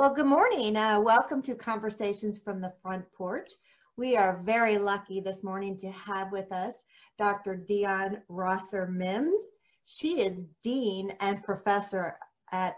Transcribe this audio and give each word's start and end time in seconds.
Well, 0.00 0.14
good 0.14 0.24
morning. 0.24 0.78
Uh, 0.78 0.98
welcome 0.98 1.42
to 1.42 1.54
Conversations 1.54 2.38
from 2.38 2.62
the 2.62 2.72
Front 2.80 3.04
Porch. 3.12 3.50
We 3.98 4.16
are 4.16 4.40
very 4.46 4.78
lucky 4.78 5.20
this 5.20 5.44
morning 5.44 5.76
to 5.76 5.90
have 5.90 6.32
with 6.32 6.50
us 6.52 6.84
Dr. 7.18 7.54
Dion 7.54 8.22
Rosser 8.30 8.86
Mims. 8.86 9.42
She 9.84 10.22
is 10.22 10.38
Dean 10.62 11.12
and 11.20 11.44
Professor 11.44 12.16
at 12.50 12.76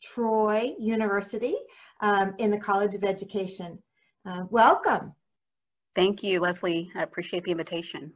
Troy 0.00 0.72
University 0.78 1.56
um, 2.00 2.36
in 2.38 2.52
the 2.52 2.60
College 2.60 2.94
of 2.94 3.02
Education. 3.02 3.76
Uh, 4.24 4.44
welcome. 4.48 5.12
Thank 5.96 6.22
you, 6.22 6.38
Leslie. 6.38 6.92
I 6.94 7.02
appreciate 7.02 7.42
the 7.42 7.50
invitation. 7.50 8.12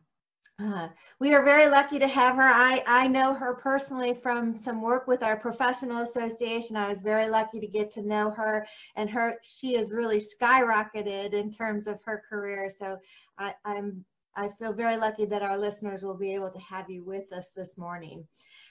Uh, 0.59 0.89
we 1.21 1.35
are 1.35 1.43
very 1.43 1.69
lucky 1.69 1.99
to 1.99 2.09
have 2.09 2.37
her. 2.37 2.43
I, 2.43 2.83
I 2.87 3.07
know 3.09 3.35
her 3.35 3.55
personally 3.55 4.15
from 4.15 4.57
some 4.57 4.81
work 4.81 5.07
with 5.07 5.23
our 5.23 5.37
professional 5.37 5.99
association. 5.99 6.77
I 6.77 6.89
was 6.89 6.99
very 6.99 7.29
lucky 7.29 7.61
to 7.61 7.67
get 7.67 7.93
to 7.93 8.03
know 8.03 8.31
her 8.31 8.67
and 8.97 9.11
her 9.11 9.37
she 9.43 9.75
has 9.75 9.91
really 9.91 10.19
skyrocketed 10.21 11.35
in 11.35 11.53
terms 11.53 11.87
of 11.87 12.03
her 12.05 12.23
career. 12.27 12.71
So 12.71 12.97
I, 13.37 13.55
I'm 13.67 14.03
I 14.35 14.49
feel 14.59 14.73
very 14.73 14.97
lucky 14.97 15.27
that 15.27 15.43
our 15.43 15.59
listeners 15.59 16.03
will 16.03 16.17
be 16.17 16.35
able 16.35 16.51
to 16.51 16.61
have 16.61 16.89
you 16.89 17.05
with 17.05 17.31
us 17.33 17.51
this 17.51 17.77
morning. 17.77 18.27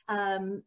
Um, 0.07 0.63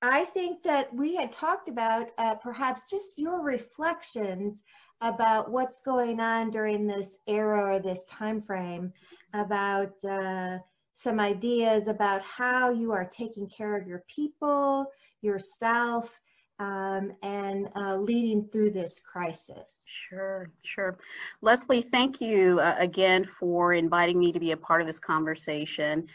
I 0.00 0.24
think 0.26 0.62
that 0.64 0.92
we 0.94 1.14
had 1.16 1.32
talked 1.32 1.68
about 1.68 2.10
uh, 2.18 2.34
perhaps 2.36 2.82
just 2.90 3.18
your 3.18 3.40
reflections 3.42 4.62
about 5.00 5.50
what's 5.50 5.80
going 5.80 6.20
on 6.20 6.50
during 6.50 6.86
this 6.86 7.18
era 7.26 7.74
or 7.74 7.78
this 7.80 8.04
time 8.04 8.40
frame 8.40 8.92
about 9.34 9.92
uh, 10.04 10.58
some 10.94 11.18
ideas 11.18 11.88
about 11.88 12.22
how 12.22 12.70
you 12.70 12.92
are 12.92 13.04
taking 13.04 13.48
care 13.48 13.76
of 13.76 13.86
your 13.86 14.04
people, 14.08 14.86
yourself, 15.22 16.10
um, 16.58 17.12
and 17.22 17.68
uh, 17.74 17.96
leading 17.96 18.48
through 18.52 18.70
this 18.70 19.00
crisis. 19.00 19.84
Sure, 20.08 20.50
sure. 20.62 20.98
Leslie, 21.40 21.82
thank 21.82 22.20
you 22.20 22.60
uh, 22.60 22.76
again 22.78 23.24
for 23.24 23.74
inviting 23.74 24.18
me 24.18 24.32
to 24.32 24.38
be 24.38 24.52
a 24.52 24.56
part 24.56 24.80
of 24.80 24.86
this 24.86 25.00
conversation. 25.00 26.06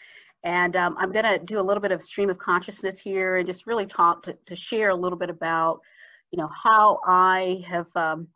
And 0.44 0.76
um, 0.78 0.96
I'm 0.98 1.12
going 1.12 1.26
to 1.26 1.40
do 1.40 1.60
a 1.60 1.62
little 1.62 1.82
bit 1.82 1.92
of 1.92 2.02
stream 2.02 2.30
of 2.30 2.38
consciousness 2.38 3.00
here 3.00 3.38
and 3.38 3.48
just 3.48 3.68
really 3.68 3.86
talk 3.86 4.24
to, 4.24 4.38
to 4.46 4.56
share 4.56 4.92
a 4.92 4.96
little 4.96 5.18
bit 5.18 5.30
about, 5.30 5.82
you 6.32 6.38
know, 6.38 6.48
how 6.48 7.00
I 7.06 7.66
have 7.68 7.88
um, 7.96 8.28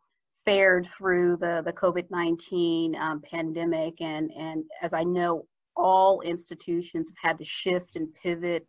fared 0.46 0.88
through 0.88 1.38
the, 1.38 1.62
the 1.66 1.74
COVID-19 1.74 2.96
um, 3.00 3.22
pandemic. 3.22 4.02
And, 4.02 4.32
and 4.32 4.64
as 4.82 4.94
I 4.94 5.04
know, 5.04 5.46
all 5.76 6.22
institutions 6.22 7.10
have 7.10 7.30
had 7.30 7.38
to 7.38 7.46
shift 7.46 7.96
and 7.96 8.14
pivot 8.14 8.68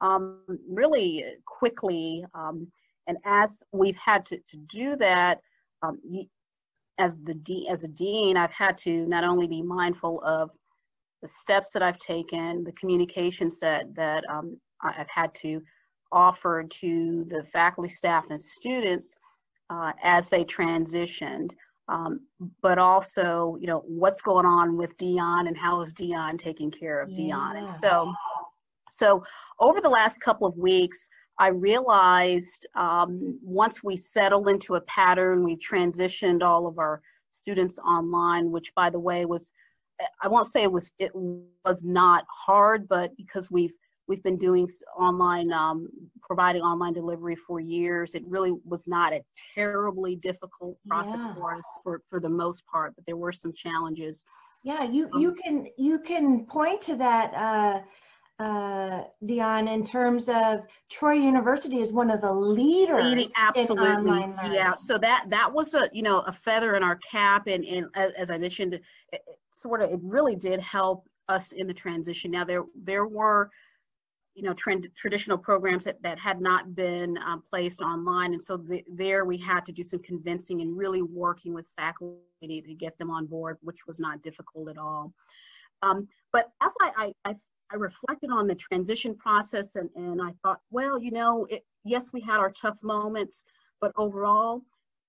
um, 0.00 0.40
really 0.68 1.24
quickly. 1.46 2.24
Um, 2.34 2.70
and 3.06 3.18
as 3.24 3.62
we've 3.72 3.96
had 3.96 4.24
to, 4.26 4.38
to 4.48 4.56
do 4.56 4.96
that, 4.96 5.40
um, 5.82 6.00
as 6.98 7.16
the 7.24 7.34
de- 7.34 7.66
as 7.68 7.82
a 7.82 7.88
dean, 7.88 8.36
I've 8.36 8.52
had 8.52 8.76
to 8.78 9.06
not 9.06 9.24
only 9.24 9.46
be 9.46 9.62
mindful 9.62 10.22
of 10.24 10.50
the 11.22 11.28
steps 11.28 11.70
that 11.72 11.82
I've 11.82 11.98
taken, 11.98 12.62
the 12.62 12.72
communications 12.72 13.58
that 13.60 13.94
that 13.94 14.24
um, 14.28 14.58
I've 14.82 15.08
had 15.08 15.34
to 15.36 15.62
offer 16.12 16.62
to 16.62 17.24
the 17.28 17.44
faculty, 17.44 17.88
staff, 17.88 18.24
and 18.30 18.40
students, 18.40 19.14
uh, 19.70 19.92
as 20.02 20.28
they 20.28 20.44
transitioned. 20.44 21.50
Um, 21.88 22.20
but 22.62 22.78
also, 22.78 23.56
you 23.60 23.66
know, 23.66 23.82
what's 23.86 24.20
going 24.20 24.46
on 24.46 24.76
with 24.76 24.96
Dion 24.96 25.48
and 25.48 25.56
how 25.56 25.80
is 25.80 25.92
Dion 25.92 26.38
taking 26.38 26.70
care 26.70 27.00
of 27.00 27.10
yeah. 27.10 27.16
Dion? 27.16 27.56
And 27.56 27.68
so, 27.68 28.12
so 28.88 29.24
over 29.58 29.80
the 29.80 29.88
last 29.88 30.20
couple 30.20 30.46
of 30.46 30.56
weeks, 30.56 31.08
I 31.38 31.48
realized 31.48 32.66
um, 32.76 33.38
once 33.42 33.82
we 33.82 33.96
settled 33.96 34.48
into 34.48 34.74
a 34.74 34.80
pattern, 34.82 35.42
we 35.42 35.56
transitioned 35.56 36.42
all 36.42 36.66
of 36.66 36.78
our 36.78 37.00
students 37.30 37.78
online, 37.78 38.50
which 38.50 38.72
by 38.74 38.90
the 38.90 38.98
way 38.98 39.24
was, 39.24 39.52
I 40.22 40.28
won't 40.28 40.46
say 40.46 40.62
it 40.62 40.70
was 40.70 40.92
it 40.98 41.10
was 41.14 41.84
not 41.84 42.24
hard, 42.28 42.86
but 42.88 43.16
because 43.16 43.50
we've 43.50 43.72
We've 44.10 44.22
been 44.24 44.38
doing 44.38 44.68
online, 44.98 45.52
um, 45.52 45.88
providing 46.20 46.62
online 46.62 46.92
delivery 46.92 47.36
for 47.36 47.60
years. 47.60 48.14
It 48.14 48.24
really 48.26 48.52
was 48.64 48.88
not 48.88 49.12
a 49.12 49.22
terribly 49.54 50.16
difficult 50.16 50.76
process 50.88 51.20
yeah. 51.24 51.34
for 51.34 51.54
us 51.54 51.62
for, 51.84 52.02
for 52.10 52.18
the 52.18 52.28
most 52.28 52.66
part, 52.66 52.96
but 52.96 53.06
there 53.06 53.16
were 53.16 53.30
some 53.30 53.52
challenges. 53.52 54.24
Yeah, 54.64 54.82
you, 54.82 55.08
um, 55.14 55.22
you 55.22 55.32
can 55.32 55.66
you 55.78 56.00
can 56.00 56.44
point 56.46 56.80
to 56.82 56.96
that 56.96 57.32
uh, 57.34 57.82
uh, 58.40 59.04
Dion, 59.26 59.68
in 59.68 59.84
terms 59.84 60.28
of 60.28 60.62
Troy 60.90 61.12
University 61.12 61.80
is 61.80 61.92
one 61.92 62.10
of 62.10 62.20
the 62.20 62.32
leaders 62.32 63.04
leading, 63.04 63.30
absolutely. 63.36 63.86
in 63.86 64.08
online. 64.08 64.52
Yeah, 64.52 64.74
so 64.74 64.98
that 64.98 65.26
that 65.28 65.52
was 65.52 65.74
a 65.74 65.88
you 65.92 66.02
know 66.02 66.22
a 66.22 66.32
feather 66.32 66.74
in 66.74 66.82
our 66.82 66.96
cap, 66.96 67.46
and 67.46 67.64
and 67.64 67.86
as, 67.94 68.10
as 68.18 68.30
I 68.32 68.38
mentioned, 68.38 68.74
it, 68.74 68.82
it 69.12 69.22
sort 69.50 69.82
of 69.82 69.90
it 69.90 70.00
really 70.02 70.34
did 70.34 70.58
help 70.58 71.06
us 71.28 71.52
in 71.52 71.68
the 71.68 71.74
transition. 71.74 72.32
Now 72.32 72.44
there 72.44 72.64
there 72.74 73.06
were 73.06 73.50
you 74.34 74.42
know, 74.42 74.54
trend, 74.54 74.88
traditional 74.96 75.36
programs 75.36 75.84
that, 75.84 76.00
that 76.02 76.18
had 76.18 76.40
not 76.40 76.74
been 76.74 77.18
um, 77.18 77.42
placed 77.42 77.82
online. 77.82 78.32
And 78.32 78.42
so 78.42 78.56
the, 78.56 78.84
there 78.88 79.24
we 79.24 79.36
had 79.36 79.66
to 79.66 79.72
do 79.72 79.82
some 79.82 80.00
convincing 80.00 80.60
and 80.60 80.76
really 80.76 81.02
working 81.02 81.52
with 81.52 81.66
faculty 81.76 82.20
to 82.42 82.74
get 82.74 82.96
them 82.98 83.10
on 83.10 83.26
board, 83.26 83.58
which 83.60 83.86
was 83.86 83.98
not 83.98 84.22
difficult 84.22 84.68
at 84.68 84.78
all. 84.78 85.12
Um, 85.82 86.08
but 86.32 86.50
as 86.60 86.72
I, 86.80 87.12
I, 87.24 87.34
I, 87.72 87.76
reflected 87.76 88.30
on 88.30 88.46
the 88.46 88.54
transition 88.54 89.14
process 89.14 89.76
and, 89.76 89.88
and 89.96 90.20
I 90.20 90.32
thought, 90.42 90.60
well, 90.70 90.98
you 90.98 91.10
know, 91.10 91.46
it, 91.48 91.64
yes, 91.84 92.12
we 92.12 92.20
had 92.20 92.38
our 92.38 92.50
tough 92.50 92.82
moments, 92.82 93.44
but 93.80 93.92
overall, 93.96 94.62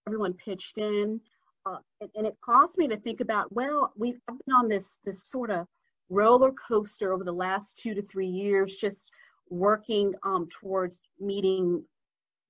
everyone 0.08 0.34
pitched 0.34 0.78
in. 0.78 1.20
Uh, 1.66 1.78
and, 2.00 2.10
and, 2.16 2.26
it 2.26 2.36
caused 2.44 2.78
me 2.78 2.88
to 2.88 2.98
think 2.98 3.20
about, 3.20 3.52
well, 3.52 3.92
we've 3.96 4.20
been 4.28 4.56
on 4.56 4.68
this, 4.68 4.98
this 5.04 5.24
sort 5.26 5.52
of 5.52 5.68
roller 6.12 6.52
coaster 6.52 7.14
over 7.14 7.24
the 7.24 7.32
last 7.32 7.78
two 7.78 7.96
to 7.96 8.02
three 8.04 8.28
years, 8.28 8.76
just 8.76 9.12
working 9.50 10.14
um, 10.24 10.48
towards 10.50 11.02
meeting 11.20 11.84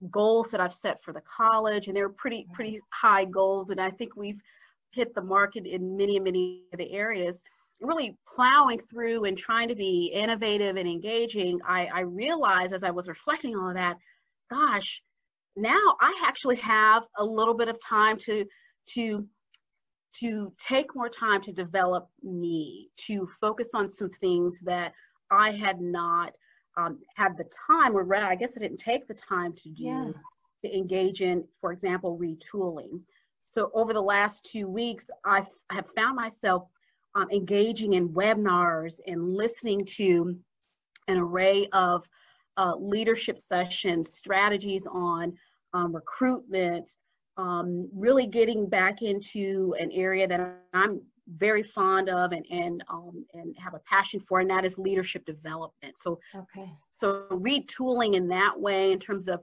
goals 0.10 0.50
that 0.52 0.60
I've 0.60 0.74
set 0.74 1.02
for 1.04 1.14
the 1.14 1.22
college, 1.22 1.88
and 1.88 1.96
they're 1.96 2.10
pretty 2.10 2.48
pretty 2.54 2.80
high 2.90 3.26
goals, 3.26 3.70
and 3.70 3.80
I 3.80 3.92
think 3.92 4.16
we've 4.16 4.42
hit 4.92 5.14
the 5.14 5.22
market 5.22 5.66
in 5.66 5.96
many 5.96 6.20
many 6.20 6.64
of 6.74 6.80
the 6.80 6.92
areas. 6.92 7.44
Really 7.80 8.18
plowing 8.28 8.80
through 8.80 9.26
and 9.26 9.38
trying 9.38 9.68
to 9.70 9.76
be 9.76 10.12
innovative 10.14 10.76
and 10.78 10.88
engaging, 10.88 11.60
I, 11.68 11.88
I 11.88 12.00
realized 12.02 12.74
as 12.74 12.84
I 12.84 12.92
was 12.92 13.08
reflecting 13.08 13.56
on 13.56 13.74
that, 13.74 13.98
gosh, 14.52 15.02
now 15.56 15.96
I 16.00 16.24
actually 16.26 16.58
have 16.58 17.08
a 17.18 17.26
little 17.26 17.56
bit 17.56 17.70
of 17.70 17.80
time 17.82 18.18
to 18.26 18.46
to 18.94 19.26
to 20.20 20.52
take 20.60 20.96
more 20.96 21.10
time 21.10 21.42
to 21.42 21.52
develop 21.52 22.10
me, 22.24 22.90
to 22.98 23.30
focus 23.40 23.72
on 23.74 23.90
some 23.90 24.10
things 24.10 24.60
that 24.62 24.94
I 25.30 25.52
had 25.52 25.82
not 25.82 26.34
um, 26.78 27.00
had 27.16 27.38
the 27.38 27.50
time, 27.68 27.96
or 27.96 28.04
rather, 28.04 28.28
I 28.28 28.36
guess 28.36 28.58
I 28.58 28.62
didn't 28.62 28.80
take 28.80 29.08
the 29.08 29.14
time 29.14 29.54
to 29.54 29.70
do, 29.70 29.84
yeah. 29.84 30.12
to 30.64 30.78
engage 30.78 31.22
in, 31.22 31.44
for 31.60 31.72
example, 31.72 32.18
retooling. 32.18 33.02
So 33.50 33.72
over 33.74 33.94
the 33.94 34.02
last 34.02 34.46
two 34.46 34.68
weeks, 34.68 35.10
I've, 35.26 35.50
I 35.70 35.76
have 35.76 35.90
found 35.96 36.16
myself 36.16 36.68
um, 37.16 37.30
engaging 37.32 37.94
in 37.94 38.10
webinars 38.10 39.00
and 39.06 39.36
listening 39.36 39.84
to 39.98 40.38
an 41.08 41.18
array 41.18 41.68
of 41.74 42.08
uh, 42.58 42.76
leadership 42.78 43.38
sessions, 43.38 44.14
strategies 44.14 44.88
on 44.88 45.34
um, 45.74 45.94
recruitment, 45.94 46.90
um, 47.38 47.90
really 47.94 48.28
getting 48.28 48.68
back 48.68 49.02
into 49.02 49.76
an 49.80 49.92
area 49.92 50.28
that 50.28 50.58
I'm 50.74 51.02
very 51.38 51.64
fond 51.64 52.10
of 52.10 52.32
and 52.32 52.46
and 52.52 52.84
um, 52.90 53.26
and 53.34 53.56
have 53.58 53.74
a 53.74 53.80
passion 53.80 54.20
for, 54.20 54.40
and 54.40 54.50
that 54.50 54.66
is 54.66 54.78
leadership 54.78 55.26
development. 55.26 55.98
So 55.98 56.20
okay, 56.36 56.70
so 56.92 57.26
retooling 57.32 58.16
in 58.16 58.28
that 58.30 58.60
way 58.60 58.92
in 58.92 59.00
terms 59.00 59.28
of 59.28 59.42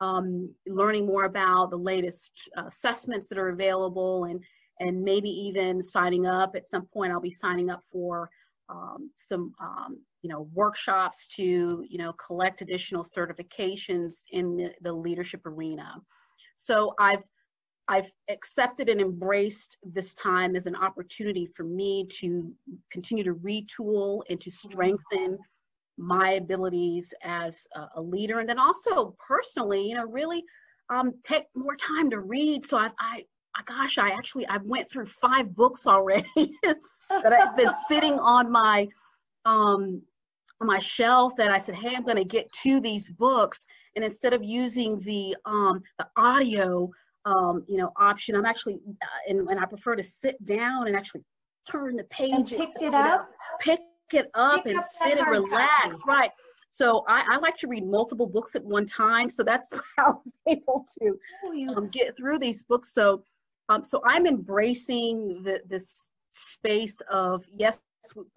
um, 0.00 0.52
learning 0.66 1.06
more 1.06 1.24
about 1.24 1.70
the 1.70 1.76
latest 1.76 2.50
uh, 2.56 2.66
assessments 2.66 3.28
that 3.28 3.38
are 3.38 3.50
available, 3.50 4.24
and 4.24 4.42
and 4.80 5.02
maybe 5.02 5.28
even 5.28 5.82
signing 5.82 6.26
up 6.26 6.54
at 6.56 6.68
some 6.68 6.86
point. 6.86 7.12
I'll 7.12 7.20
be 7.20 7.30
signing 7.30 7.70
up 7.70 7.82
for 7.90 8.28
um, 8.68 9.10
some 9.16 9.54
um, 9.60 9.98
you 10.22 10.28
know 10.28 10.48
workshops 10.52 11.26
to 11.36 11.84
you 11.88 11.98
know 11.98 12.12
collect 12.14 12.62
additional 12.62 13.04
certifications 13.04 14.24
in 14.32 14.56
the, 14.56 14.70
the 14.82 14.92
leadership 14.92 15.46
arena. 15.46 15.94
So 16.54 16.94
I've 16.98 17.22
I've 17.88 18.10
accepted 18.28 18.88
and 18.88 19.00
embraced 19.00 19.76
this 19.82 20.14
time 20.14 20.54
as 20.56 20.66
an 20.66 20.76
opportunity 20.76 21.46
for 21.46 21.64
me 21.64 22.06
to 22.20 22.52
continue 22.90 23.24
to 23.24 23.34
retool 23.34 24.22
and 24.30 24.40
to 24.40 24.50
strengthen 24.50 25.38
my 25.98 26.32
abilities 26.32 27.12
as 27.22 27.66
a, 27.96 28.00
leader. 28.00 28.38
And 28.38 28.48
then 28.48 28.58
also 28.58 29.16
personally, 29.26 29.88
you 29.88 29.96
know, 29.96 30.06
really 30.06 30.44
um, 30.90 31.12
take 31.24 31.44
more 31.54 31.76
time 31.76 32.08
to 32.10 32.20
read. 32.20 32.64
So 32.64 32.78
I, 32.78 32.90
I, 32.98 33.24
gosh, 33.66 33.98
I 33.98 34.10
actually, 34.10 34.46
I 34.46 34.58
went 34.58 34.90
through 34.90 35.06
five 35.06 35.54
books 35.54 35.86
already 35.86 36.26
that 36.62 37.32
I've 37.32 37.56
been 37.56 37.72
sitting 37.88 38.18
on 38.18 38.50
my, 38.50 38.88
um, 39.44 40.02
on 40.60 40.66
my 40.66 40.78
shelf 40.78 41.36
that 41.36 41.50
I 41.50 41.58
said, 41.58 41.74
hey, 41.74 41.94
I'm 41.94 42.04
going 42.04 42.16
to 42.16 42.24
get 42.24 42.50
to 42.62 42.80
these 42.80 43.10
books. 43.10 43.66
and 43.96 44.04
instead 44.04 44.32
of 44.32 44.42
using 44.42 45.00
the 45.00 45.36
um, 45.44 45.82
the 45.98 46.06
audio 46.16 46.90
um, 47.24 47.64
you 47.68 47.76
know 47.76 47.90
option, 47.96 48.34
I'm 48.36 48.46
actually 48.46 48.74
uh, 49.02 49.06
and, 49.28 49.48
and 49.48 49.60
I 49.60 49.66
prefer 49.66 49.96
to 49.96 50.02
sit 50.02 50.44
down 50.44 50.86
and 50.86 50.96
actually 50.96 51.22
turn 51.70 51.96
the 51.96 52.04
page 52.04 52.32
and 52.32 52.46
pick 52.48 52.70
it 52.80 52.94
up, 52.94 53.28
pick 53.60 53.80
it 54.12 54.30
up 54.34 54.64
Pick 54.64 54.66
and 54.66 54.78
up 54.78 54.84
sit 54.84 55.18
and 55.18 55.26
relax. 55.28 56.00
copy. 56.00 56.10
Right. 56.10 56.30
So 56.70 57.04
I, 57.08 57.24
I 57.32 57.38
like 57.38 57.56
to 57.58 57.68
read 57.68 57.86
multiple 57.86 58.26
books 58.26 58.54
at 58.56 58.64
one 58.64 58.86
time. 58.86 59.28
So 59.30 59.42
that's 59.42 59.68
how 59.96 60.04
I 60.06 60.10
was 60.24 60.32
able 60.48 60.84
to 61.00 61.18
Oh, 61.44 61.74
um, 61.76 61.88
get 61.90 62.16
through 62.16 62.38
these 62.38 62.62
books. 62.62 62.92
So, 62.94 63.22
um, 63.68 63.82
so 63.82 64.02
I'm 64.06 64.26
embracing 64.26 65.42
the, 65.44 65.60
this 65.68 66.10
space 66.32 67.00
of 67.10 67.44
yes, 67.56 67.78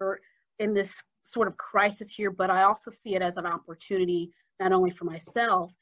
we're 0.00 0.18
in 0.58 0.74
this 0.74 1.02
sort 1.22 1.48
of 1.48 1.56
crisis 1.56 2.10
here, 2.10 2.30
but 2.30 2.50
I 2.50 2.62
also 2.62 2.90
see 2.90 3.14
it 3.16 3.22
as 3.22 3.36
an 3.36 3.46
opportunity 3.46 4.30
not 4.60 4.72
only 4.72 4.90
for 4.90 5.04
myself 5.04 5.72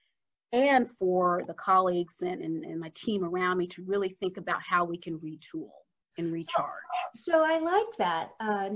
and 0.55 0.89
for 0.89 1.43
the 1.49 1.55
colleagues 1.55 2.23
and, 2.23 2.41
and, 2.41 2.65
and 2.65 2.79
my 2.79 2.91
team 2.95 3.25
around 3.25 3.59
me 3.59 3.67
to 3.67 3.83
really 3.83 4.17
think 4.21 4.37
about 4.37 4.63
how 4.63 4.85
we 4.85 4.97
can 4.97 5.19
retool 5.19 5.71
and 6.17 6.33
recharge. 6.33 6.71
So 7.17 7.45
I 7.45 7.59
like 7.59 7.97
that, 7.99 8.31
uh. 8.41 8.69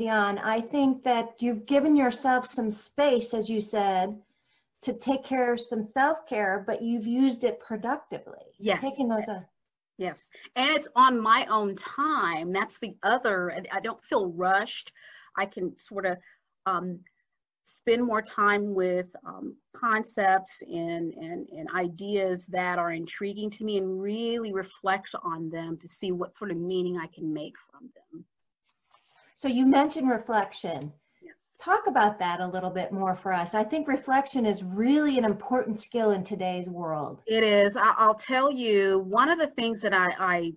I 0.43 0.61
think 0.61 1.05
that 1.05 1.35
you've 1.39 1.67
given 1.67 1.95
yourself 1.95 2.47
some 2.47 2.71
space, 2.71 3.33
as 3.33 3.49
you 3.49 3.61
said, 3.61 4.21
to 4.83 4.93
take 4.93 5.23
care 5.23 5.53
of 5.53 5.61
some 5.61 5.85
self-care, 5.85 6.65
but 6.67 6.83
you've 6.83 7.07
used 7.07 7.45
it 7.45 7.61
productively. 7.61 8.45
Yes. 8.59 8.81
Taking 8.81 9.09
those, 9.09 9.29
uh, 9.29 9.41
Yes, 9.99 10.31
and 10.55 10.71
it's 10.71 10.87
on 10.95 11.21
my 11.21 11.45
own 11.47 11.75
time. 11.75 12.53
That's 12.53 12.79
the 12.79 12.97
other. 13.03 13.51
I- 13.53 13.79
I 13.79 13.81
don't 13.81 14.03
feel 14.05 14.31
rushed. 14.31 14.93
I 15.37 15.47
can 15.47 15.77
sort 15.79 16.07
of 16.07 16.19
um, 16.67 17.01
spend 17.75 18.03
more 18.03 18.23
time 18.23 18.75
with 18.75 19.15
um, 19.27 19.55
concepts 19.75 20.63
and, 20.63 21.13
and 21.15 21.49
and 21.51 21.69
ideas 21.77 22.47
that 22.47 22.79
are 22.79 22.93
intriguing 22.93 23.51
to 23.51 23.65
me, 23.65 23.79
and 23.79 24.01
really 24.01 24.53
reflect 24.53 25.15
on 25.23 25.51
them 25.51 25.77
to 25.79 25.89
see 25.89 26.13
what 26.13 26.37
sort 26.37 26.51
of 26.51 26.57
meaning 26.57 26.99
I 26.99 27.07
can 27.15 27.33
make 27.33 27.55
from 27.71 27.91
them. 27.95 28.25
so 29.35 29.49
you 29.49 29.67
mentioned 29.67 30.09
reflection. 30.09 30.93
Yes. 31.23 31.43
Talk 31.61 31.87
about 31.87 32.19
that 32.21 32.41
a 32.41 32.47
little 32.47 32.71
bit 32.71 32.93
more 32.93 33.15
for 33.15 33.33
us. 33.33 33.55
I 33.55 33.65
think 33.65 33.87
reflection 33.87 34.47
is 34.47 34.63
really 34.63 35.19
an 35.19 35.25
important 35.25 35.79
skill 35.81 36.13
in 36.13 36.25
today's 36.25 36.69
world. 36.69 37.21
It 37.27 37.45
is. 37.45 37.77
I'll 37.77 38.15
tell 38.15 38.51
you, 38.51 39.01
one 39.01 39.29
of 39.29 39.39
the 39.39 39.49
things 39.49 39.81
that 39.83 39.93
I, 39.93 40.15
I 40.19 40.53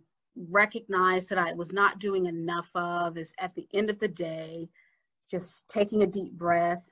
recognized 0.49 1.29
that 1.29 1.37
I 1.37 1.53
was 1.53 1.73
not 1.73 1.99
doing 1.99 2.27
enough 2.27 2.69
of 2.75 3.17
is 3.17 3.33
at 3.39 3.53
the 3.55 3.67
end 3.73 3.89
of 3.89 3.99
the 3.99 4.07
day, 4.07 4.69
just 5.29 5.67
taking 5.67 6.03
a 6.03 6.07
deep 6.07 6.33
breath 6.33 6.83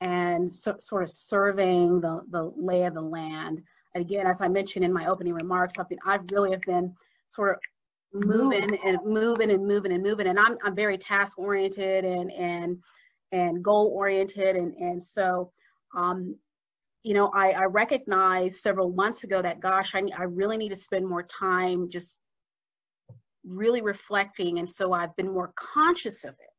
and 0.00 0.52
so, 0.52 0.76
sort 0.78 1.02
of 1.02 1.10
surveying 1.10 2.00
the, 2.00 2.22
the 2.30 2.52
lay 2.56 2.84
of 2.84 2.94
the 2.94 3.00
land. 3.00 3.62
And 3.94 4.04
again, 4.04 4.26
as 4.26 4.40
I 4.40 4.48
mentioned 4.48 4.84
in 4.84 4.92
my 4.92 5.06
opening 5.06 5.32
remarks, 5.32 5.78
I've 5.78 5.86
I've 6.04 6.30
really 6.30 6.50
have 6.50 6.62
been 6.62 6.94
sort 7.28 7.52
of 7.52 7.60
moving 8.12 8.78
and 8.84 8.98
moving 9.04 9.50
and 9.50 9.66
moving 9.66 9.92
and 9.92 10.02
moving. 10.02 10.26
And 10.26 10.38
I'm, 10.38 10.56
I'm 10.64 10.74
very 10.74 10.98
task 10.98 11.38
oriented 11.38 12.04
and, 12.04 12.30
and, 12.32 12.78
and 13.32 13.62
goal 13.62 13.92
oriented. 13.94 14.56
And, 14.56 14.74
and 14.74 15.02
so, 15.02 15.50
um, 15.94 16.36
you 17.02 17.14
know, 17.14 17.30
I, 17.34 17.52
I 17.52 17.64
recognized 17.64 18.56
several 18.56 18.90
months 18.90 19.24
ago 19.24 19.42
that, 19.42 19.60
gosh, 19.60 19.94
I, 19.94 20.02
I 20.16 20.24
really 20.24 20.56
need 20.56 20.70
to 20.70 20.76
spend 20.76 21.06
more 21.06 21.22
time 21.22 21.88
just 21.88 22.18
really 23.44 23.80
reflecting. 23.80 24.58
And 24.58 24.70
so 24.70 24.92
I've 24.92 25.14
been 25.16 25.32
more 25.32 25.52
conscious 25.56 26.24
of 26.24 26.30
it. 26.30 26.50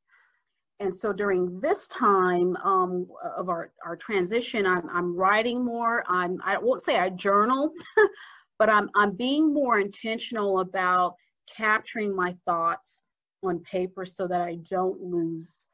And 0.79 0.94
so 0.94 1.12
during 1.12 1.59
this 1.59 1.88
time 1.88 2.56
um, 2.57 3.07
of 3.35 3.50
our, 3.50 3.71
our 3.85 3.95
transition, 3.95 4.65
I'm, 4.65 4.88
I'm 4.91 5.15
writing 5.15 5.65
more. 5.65 6.03
I'm, 6.07 6.39
I 6.45 6.57
won't 6.57 6.83
say 6.83 6.97
I 6.97 7.09
journal, 7.09 7.71
but 8.59 8.69
I'm, 8.69 8.89
I'm 8.95 9.15
being 9.15 9.53
more 9.53 9.79
intentional 9.79 10.59
about 10.59 11.15
capturing 11.56 12.15
my 12.15 12.35
thoughts 12.45 13.01
on 13.44 13.59
paper 13.59 14.06
so 14.06 14.27
that 14.27 14.41
I 14.41 14.57
don't 14.69 15.01
lose 15.01 15.65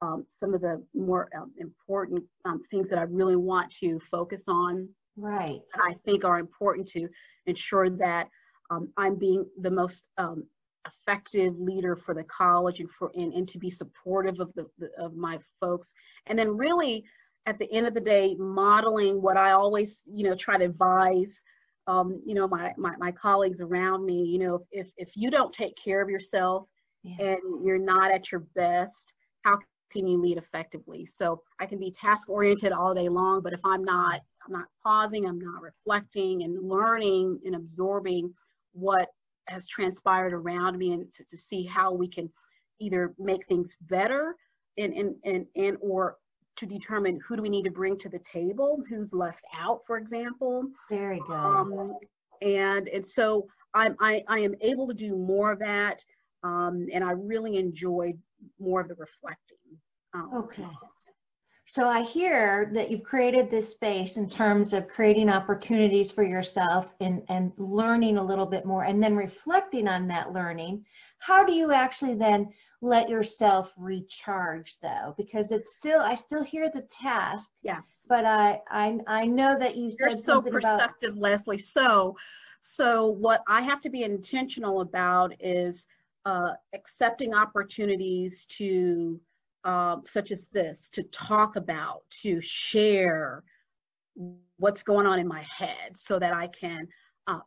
um, 0.00 0.26
some 0.28 0.54
of 0.54 0.60
the 0.60 0.84
more 0.94 1.28
um, 1.36 1.52
important 1.58 2.22
um, 2.44 2.62
things 2.70 2.88
that 2.90 2.98
I 2.98 3.02
really 3.02 3.36
want 3.36 3.72
to 3.76 4.00
focus 4.10 4.44
on 4.48 4.88
Right. 5.16 5.60
I 5.80 5.94
think 6.04 6.24
are 6.24 6.38
important 6.38 6.88
to 6.88 7.08
ensure 7.46 7.90
that 7.90 8.28
um, 8.70 8.88
I'm 8.96 9.16
being 9.16 9.46
the 9.60 9.70
most 9.70 10.08
um, 10.16 10.44
effective 10.86 11.58
leader 11.58 11.96
for 11.96 12.14
the 12.14 12.24
college 12.24 12.80
and 12.80 12.90
for 12.90 13.10
and, 13.14 13.32
and 13.34 13.48
to 13.48 13.58
be 13.58 13.70
supportive 13.70 14.40
of 14.40 14.52
the, 14.54 14.66
the 14.78 14.90
of 14.98 15.14
my 15.14 15.38
folks 15.60 15.94
and 16.26 16.38
then 16.38 16.56
really 16.56 17.04
at 17.46 17.58
the 17.58 17.70
end 17.72 17.86
of 17.86 17.94
the 17.94 18.00
day 18.00 18.34
modeling 18.38 19.20
what 19.20 19.36
I 19.36 19.52
always 19.52 20.02
you 20.12 20.24
know 20.24 20.34
try 20.34 20.58
to 20.58 20.64
advise 20.64 21.40
um, 21.86 22.20
you 22.24 22.34
know 22.34 22.48
my, 22.48 22.72
my 22.76 22.96
my 22.96 23.12
colleagues 23.12 23.60
around 23.60 24.04
me 24.04 24.24
you 24.24 24.38
know 24.38 24.64
if 24.70 24.90
if 24.96 25.10
you 25.16 25.30
don't 25.30 25.52
take 25.52 25.76
care 25.76 26.00
of 26.00 26.08
yourself 26.08 26.66
Yeah. 27.02 27.26
and 27.26 27.64
you're 27.64 27.78
not 27.78 28.12
at 28.12 28.30
your 28.30 28.40
best 28.54 29.12
how 29.42 29.58
can 29.90 30.06
you 30.06 30.20
lead 30.20 30.38
effectively 30.38 31.04
so 31.04 31.42
i 31.60 31.66
can 31.66 31.78
be 31.78 31.90
task 31.90 32.28
oriented 32.30 32.72
all 32.72 32.94
day 32.94 33.08
long 33.08 33.42
but 33.42 33.52
if 33.52 33.60
i'm 33.64 33.84
not 33.84 34.20
i'm 34.46 34.52
not 34.52 34.66
pausing 34.82 35.26
i'm 35.26 35.40
not 35.40 35.60
reflecting 35.60 36.44
and 36.44 36.66
learning 36.66 37.38
and 37.44 37.54
absorbing 37.54 38.32
what 38.72 39.08
has 39.48 39.66
transpired 39.66 40.32
around 40.32 40.78
me 40.78 40.92
and 40.92 41.12
to, 41.12 41.24
to 41.24 41.36
see 41.36 41.64
how 41.64 41.92
we 41.92 42.08
can 42.08 42.30
either 42.80 43.14
make 43.18 43.46
things 43.46 43.76
better 43.82 44.36
and 44.78 44.92
and 44.94 45.14
and, 45.24 45.46
and 45.56 45.76
or 45.80 46.16
to 46.56 46.66
determine 46.66 47.18
who 47.26 47.36
do 47.36 47.42
we 47.42 47.48
need 47.48 47.64
to 47.64 47.70
bring 47.70 47.98
to 47.98 48.08
the 48.08 48.18
table 48.20 48.82
who's 48.88 49.12
left 49.12 49.44
out 49.58 49.80
for 49.86 49.96
example 49.96 50.64
Very 50.90 51.20
good. 51.26 51.32
um, 51.34 51.96
and 52.42 52.88
and 52.88 53.04
so 53.04 53.46
I'm, 53.74 53.96
I, 54.00 54.22
I 54.28 54.40
am 54.40 54.54
able 54.60 54.86
to 54.88 54.92
do 54.92 55.16
more 55.16 55.50
of 55.50 55.58
that, 55.60 56.04
um, 56.42 56.88
and 56.92 57.02
I 57.02 57.12
really 57.12 57.56
enjoyed 57.56 58.18
more 58.60 58.82
of 58.82 58.88
the 58.88 58.94
reflecting. 58.96 59.56
Um, 60.14 60.30
Okay. 60.34 60.62
piece. 60.62 61.10
So 61.66 61.88
I 61.88 62.02
hear 62.02 62.70
that 62.74 62.90
you've 62.90 63.04
created 63.04 63.50
this 63.50 63.70
space 63.70 64.16
in 64.16 64.28
terms 64.28 64.72
of 64.72 64.88
creating 64.88 65.30
opportunities 65.30 66.10
for 66.10 66.24
yourself 66.24 66.92
and, 67.00 67.22
and 67.28 67.52
learning 67.56 68.18
a 68.18 68.24
little 68.24 68.46
bit 68.46 68.66
more 68.66 68.84
and 68.84 69.02
then 69.02 69.16
reflecting 69.16 69.88
on 69.88 70.08
that 70.08 70.32
learning. 70.32 70.84
How 71.18 71.44
do 71.44 71.52
you 71.52 71.72
actually 71.72 72.14
then 72.14 72.48
let 72.80 73.08
yourself 73.08 73.72
recharge 73.76 74.76
though? 74.82 75.14
Because 75.16 75.52
it's 75.52 75.76
still, 75.76 76.00
I 76.00 76.16
still 76.16 76.42
hear 76.42 76.68
the 76.68 76.82
task, 76.82 77.48
Yes, 77.62 78.04
but 78.08 78.24
I, 78.24 78.60
I, 78.68 78.98
I 79.06 79.26
know 79.26 79.56
that 79.58 79.76
you 79.76 79.92
you're 79.98 80.10
said 80.10 80.18
so 80.18 80.34
something 80.34 80.56
about, 80.56 80.80
perceptive, 80.80 81.16
Leslie. 81.16 81.58
So, 81.58 82.16
so 82.60 83.06
what 83.06 83.42
I 83.46 83.62
have 83.62 83.80
to 83.82 83.88
be 83.88 84.02
intentional 84.02 84.80
about 84.80 85.32
is 85.40 85.86
uh, 86.24 86.52
accepting 86.74 87.34
opportunities 87.34 88.46
to, 88.46 89.20
um, 89.64 90.02
such 90.06 90.30
as 90.30 90.46
this, 90.52 90.90
to 90.90 91.02
talk 91.04 91.56
about, 91.56 92.02
to 92.22 92.40
share 92.40 93.44
what's 94.58 94.82
going 94.82 95.06
on 95.06 95.18
in 95.18 95.26
my 95.26 95.42
head, 95.42 95.96
so 95.96 96.18
that 96.18 96.32
I 96.32 96.46
can 96.48 96.86
uh, 97.26 97.40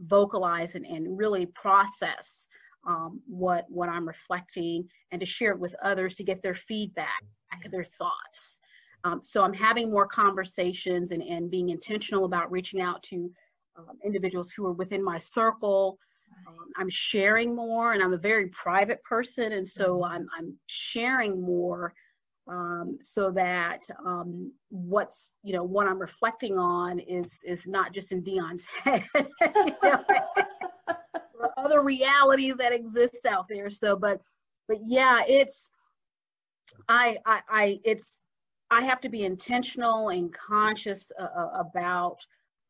vocalize 0.00 0.74
and, 0.74 0.86
and 0.86 1.18
really 1.18 1.46
process 1.46 2.48
um, 2.86 3.20
what 3.26 3.66
what 3.68 3.88
I'm 3.88 4.06
reflecting, 4.06 4.88
and 5.10 5.20
to 5.20 5.26
share 5.26 5.52
it 5.52 5.58
with 5.58 5.74
others 5.82 6.16
to 6.16 6.24
get 6.24 6.42
their 6.42 6.54
feedback, 6.54 7.22
their 7.70 7.84
thoughts. 7.84 8.60
Um, 9.04 9.20
so 9.22 9.42
I'm 9.44 9.52
having 9.52 9.90
more 9.90 10.06
conversations 10.06 11.10
and, 11.10 11.22
and 11.22 11.50
being 11.50 11.70
intentional 11.70 12.24
about 12.24 12.50
reaching 12.50 12.80
out 12.80 13.02
to 13.04 13.30
um, 13.76 13.98
individuals 14.04 14.50
who 14.50 14.66
are 14.66 14.72
within 14.72 15.02
my 15.02 15.18
circle. 15.18 15.98
Um, 16.46 16.70
I'm 16.76 16.88
sharing 16.88 17.54
more, 17.54 17.92
and 17.92 18.02
I'm 18.02 18.12
a 18.12 18.18
very 18.18 18.48
private 18.48 19.02
person, 19.04 19.52
and 19.52 19.68
so 19.68 20.04
I'm 20.04 20.26
I'm 20.36 20.54
sharing 20.66 21.40
more 21.40 21.94
um, 22.48 22.98
so 23.00 23.30
that 23.32 23.82
um, 24.04 24.52
what's 24.70 25.36
you 25.42 25.52
know 25.52 25.62
what 25.62 25.86
I'm 25.86 25.98
reflecting 25.98 26.58
on 26.58 26.98
is 26.98 27.42
is 27.46 27.68
not 27.68 27.92
just 27.94 28.12
in 28.12 28.22
Dion's 28.22 28.66
head. 28.84 29.04
know, 29.14 30.04
other 31.56 31.82
realities 31.82 32.56
that 32.56 32.72
exist 32.72 33.26
out 33.26 33.46
there. 33.48 33.70
So, 33.70 33.96
but 33.96 34.20
but 34.68 34.78
yeah, 34.86 35.22
it's 35.26 35.70
I 36.88 37.18
I, 37.26 37.42
I 37.48 37.80
it's 37.84 38.24
I 38.70 38.82
have 38.82 39.00
to 39.02 39.08
be 39.08 39.24
intentional 39.24 40.08
and 40.08 40.32
conscious 40.32 41.12
uh, 41.20 41.24
uh, 41.24 41.60
about 41.60 42.16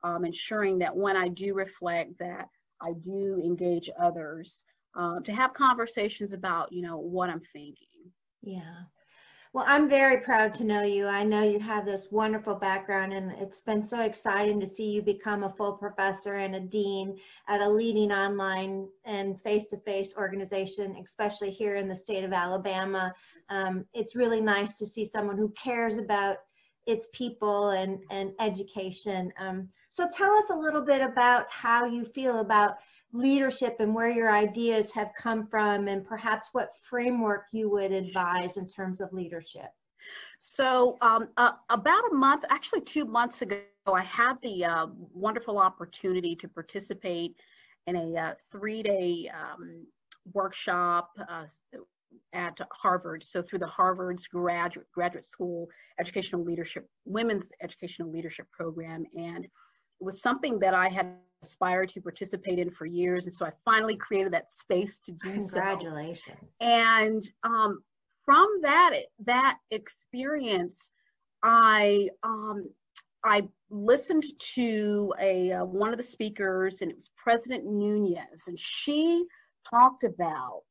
um, 0.03 0.25
ensuring 0.25 0.79
that 0.81 0.95
when 0.95 1.17
I 1.17 1.29
do 1.29 1.55
reflect, 1.55 2.19
that 2.19 2.49
I 2.83 2.93
do 2.95 3.41
engage 3.43 3.89
others 3.99 4.65
um, 4.95 5.23
to 5.25 5.33
have 5.33 5.55
conversations 5.55 6.33
about 6.33 6.73
you 6.73 6.83
know 6.83 6.99
what 6.99 7.31
I'm 7.31 7.43
thinking. 7.53 8.11
yeah. 8.43 8.85
Well, 9.55 9.67
I'm 9.69 9.87
very 9.87 10.23
proud 10.23 10.55
to 10.55 10.65
know 10.65 10.83
you. 10.83 11.07
I 11.07 11.25
know 11.25 11.43
you 11.43 11.61
have 11.61 11.85
this 11.85 12.09
wonderful 12.11 12.55
background, 12.55 13.13
and 13.13 13.33
it's 13.33 13.61
been 13.61 13.83
so 13.83 14.01
exciting 14.01 14.59
to 14.61 14.67
see 14.67 14.91
you 14.91 15.03
become 15.03 15.45
a 15.45 15.53
full 15.53 15.75
professor 15.75 16.37
and 16.37 16.55
a 16.55 16.61
dean 16.61 17.19
at 17.49 17.61
a 17.61 17.69
leading 17.69 18.13
online 18.13 18.89
and 19.05 19.39
face-to-face 19.43 20.15
organization, 20.17 20.97
especially 21.05 21.51
here 21.51 21.77
in 21.77 21.87
the 21.87 21.95
state 21.95 22.25
of 22.25 22.33
Alabama. 22.33 23.15
Um, 23.51 23.85
it's 23.93 24.17
really 24.17 24.41
nice 24.41 24.79
to 24.79 24.87
see 24.87 25.05
someone 25.05 25.37
who 25.37 25.51
cares 25.51 25.99
about 25.99 26.39
its 26.87 27.07
people 27.13 27.71
and, 27.71 28.01
and 28.11 28.33
education. 28.41 29.35
Um, 29.39 29.69
so 29.93 30.09
tell 30.11 30.33
us 30.33 30.49
a 30.49 30.57
little 30.57 30.81
bit 30.81 31.03
about 31.03 31.45
how 31.51 31.85
you 31.85 32.03
feel 32.03 32.41
about 32.41 32.77
leadership 33.13 33.77
and 33.79 33.95
where 33.95 34.09
your 34.09 34.31
ideas 34.33 34.91
have 34.91 35.11
come 35.19 35.47
from 35.47 35.87
and 35.87 36.03
perhaps 36.03 36.49
what 36.53 36.71
framework 36.83 37.45
you 37.53 37.69
would 37.69 37.93
advise 37.93 38.57
in 38.57 38.67
terms 38.67 39.03
of 39.03 39.13
leadership. 39.13 39.69
So 40.39 40.97
um, 41.03 41.29
uh, 41.37 41.53
about 41.69 42.11
a 42.11 42.15
month, 42.15 42.45
actually 42.49 42.81
two 42.81 43.05
months 43.05 43.43
ago, 43.43 43.61
I 43.87 44.03
had 44.03 44.39
the 44.43 44.65
uh, 44.65 44.87
wonderful 45.13 45.59
opportunity 45.59 46.35
to 46.37 46.49
participate 46.49 47.37
in 47.87 47.97
a 47.97 48.17
uh, 48.17 48.35
three-day 48.51 49.31
um, 49.35 49.87
workshop 50.33 51.11
uh, 51.29 51.45
at 52.33 52.59
Harvard. 52.73 53.23
So 53.23 53.43
through 53.43 53.59
the 53.59 53.67
Harvard's 53.67 54.27
graduate 54.27 54.87
graduate 54.95 55.27
school 55.27 55.69
educational 56.01 56.43
leadership, 56.43 56.89
women's 57.05 57.53
educational 57.63 58.11
leadership 58.11 58.47
program, 58.53 59.05
and 59.15 59.47
was 60.03 60.21
something 60.21 60.59
that 60.61 60.75
I 60.75 60.89
had 60.89 61.17
aspired 61.43 61.89
to 61.91 62.01
participate 62.01 62.59
in 62.59 62.71
for 62.71 62.87
years, 62.87 63.27
and 63.27 63.35
so 63.35 63.45
I 63.45 63.53
finally 63.65 63.97
created 63.97 64.33
that 64.33 64.53
space 64.53 64.99
to 65.01 65.13
do 65.13 65.33
Congratulations. 65.33 65.51
so. 65.51 65.61
Congratulations! 65.61 66.51
And 66.61 67.31
um, 67.43 67.83
from 68.25 68.47
that 68.63 68.95
that 69.21 69.59
experience, 69.71 70.91
I 71.43 72.09
um, 72.23 72.69
I 73.25 73.49
listened 73.71 74.25
to 74.55 75.15
a 75.21 75.53
uh, 75.53 75.65
one 75.65 75.91
of 75.91 75.97
the 75.97 76.03
speakers, 76.03 76.81
and 76.81 76.91
it 76.91 76.95
was 76.95 77.11
President 77.17 77.65
Nunez, 77.65 78.49
and 78.49 78.59
she 78.59 79.25
talked 79.69 80.05
about 80.05 80.63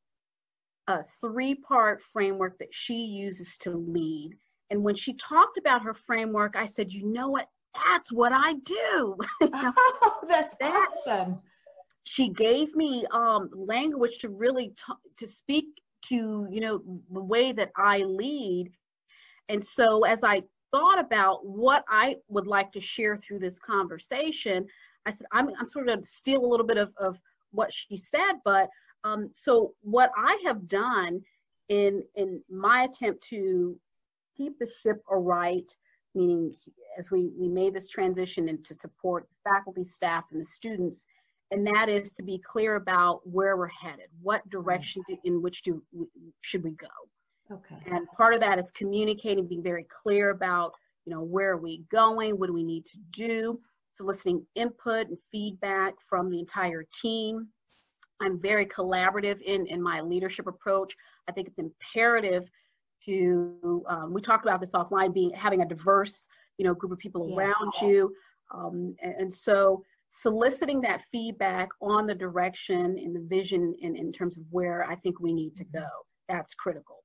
a 0.88 1.02
three-part 1.20 2.02
framework 2.02 2.58
that 2.58 2.74
she 2.74 2.94
uses 2.94 3.56
to 3.56 3.70
lead. 3.70 4.32
And 4.70 4.82
when 4.82 4.96
she 4.96 5.14
talked 5.14 5.58
about 5.58 5.82
her 5.82 5.94
framework, 5.94 6.56
I 6.56 6.66
said, 6.66 6.92
"You 6.92 7.06
know 7.06 7.28
what? 7.28 7.48
That's 7.86 8.12
what 8.12 8.32
I 8.32 8.54
do." 8.54 9.16
oh, 9.42 10.24
that's, 10.28 10.54
that's 10.60 11.00
awesome. 11.06 11.36
She 12.04 12.28
gave 12.30 12.74
me 12.74 13.06
um, 13.12 13.50
language 13.54 14.18
to 14.18 14.28
really 14.28 14.68
t- 14.68 14.92
to 15.18 15.26
speak 15.26 15.66
to 16.06 16.46
you 16.50 16.60
know 16.60 16.82
the 17.10 17.22
way 17.22 17.52
that 17.52 17.70
I 17.76 17.98
lead. 17.98 18.72
And 19.48 19.62
so 19.62 20.04
as 20.04 20.24
I 20.24 20.42
thought 20.72 20.98
about 20.98 21.46
what 21.46 21.84
I 21.88 22.16
would 22.28 22.46
like 22.46 22.72
to 22.72 22.80
share 22.80 23.16
through 23.16 23.40
this 23.40 23.58
conversation, 23.58 24.66
I 25.06 25.10
said, 25.10 25.26
I'm, 25.32 25.50
I'm 25.58 25.66
sort 25.66 25.88
of 25.88 26.04
steal 26.04 26.44
a 26.44 26.46
little 26.46 26.66
bit 26.66 26.78
of, 26.78 26.92
of 26.96 27.18
what 27.50 27.72
she 27.72 27.96
said, 27.96 28.34
but 28.44 28.68
um, 29.04 29.30
so 29.34 29.74
what 29.82 30.10
I 30.16 30.40
have 30.44 30.68
done 30.68 31.20
in, 31.68 32.02
in 32.16 32.42
my 32.48 32.82
attempt 32.82 33.22
to 33.24 33.78
keep 34.36 34.58
the 34.58 34.70
ship 34.82 35.02
aright, 35.10 35.76
meaning 36.14 36.54
as 36.98 37.10
we, 37.10 37.30
we 37.38 37.48
made 37.48 37.74
this 37.74 37.88
transition 37.88 38.48
and 38.48 38.64
to 38.64 38.74
support 38.74 39.28
faculty, 39.44 39.84
staff, 39.84 40.24
and 40.30 40.40
the 40.40 40.44
students, 40.44 41.06
and 41.50 41.66
that 41.66 41.88
is 41.88 42.12
to 42.14 42.22
be 42.22 42.38
clear 42.38 42.76
about 42.76 43.20
where 43.26 43.56
we're 43.56 43.68
headed, 43.68 44.06
what 44.22 44.40
mm-hmm. 44.40 44.58
direction 44.58 45.02
do, 45.08 45.16
in 45.24 45.42
which 45.42 45.62
do 45.62 45.82
should 46.40 46.64
we 46.64 46.72
go. 46.72 46.86
Okay. 47.50 47.76
And 47.86 48.06
part 48.16 48.34
of 48.34 48.40
that 48.40 48.58
is 48.58 48.70
communicating, 48.70 49.46
being 49.46 49.62
very 49.62 49.84
clear 49.84 50.30
about, 50.30 50.72
you 51.04 51.12
know, 51.12 51.22
where 51.22 51.52
are 51.52 51.58
we 51.58 51.84
going? 51.90 52.38
What 52.38 52.46
do 52.46 52.52
we 52.52 52.64
need 52.64 52.86
to 52.86 52.98
do? 53.10 53.60
Soliciting 53.90 54.46
input 54.54 55.08
and 55.08 55.18
feedback 55.30 55.94
from 56.08 56.30
the 56.30 56.38
entire 56.38 56.84
team. 57.02 57.48
I'm 58.22 58.40
very 58.40 58.64
collaborative 58.64 59.40
in, 59.42 59.66
in 59.66 59.82
my 59.82 60.00
leadership 60.00 60.46
approach. 60.46 60.94
I 61.28 61.32
think 61.32 61.48
it's 61.48 61.58
imperative 61.58 62.48
to, 63.06 63.84
um, 63.88 64.12
we 64.12 64.20
talked 64.20 64.44
about 64.44 64.60
this 64.60 64.72
offline, 64.72 65.12
being 65.12 65.32
having 65.32 65.62
a 65.62 65.66
diverse, 65.66 66.28
you 66.58 66.64
know, 66.64 66.74
group 66.74 66.92
of 66.92 66.98
people 66.98 67.28
yeah. 67.28 67.36
around 67.36 67.72
you. 67.80 68.14
Um, 68.54 68.94
and, 69.02 69.14
and, 69.14 69.32
so 69.32 69.82
soliciting 70.08 70.80
that 70.82 71.02
feedback 71.10 71.70
on 71.80 72.06
the 72.06 72.14
direction 72.14 72.98
and 72.98 73.16
the 73.16 73.26
vision 73.28 73.74
in, 73.80 73.96
in 73.96 74.12
terms 74.12 74.36
of 74.36 74.44
where 74.50 74.84
I 74.84 74.94
think 74.96 75.20
we 75.20 75.32
need 75.32 75.56
to 75.56 75.64
go, 75.64 75.86
that's 76.28 76.52
critical. 76.52 77.02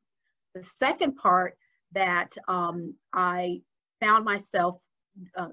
The 0.55 0.63
second 0.63 1.15
part 1.15 1.57
that 1.93 2.35
um, 2.49 2.93
I 3.13 3.61
found 4.01 4.25
myself 4.25 4.79
uh, 5.37 5.49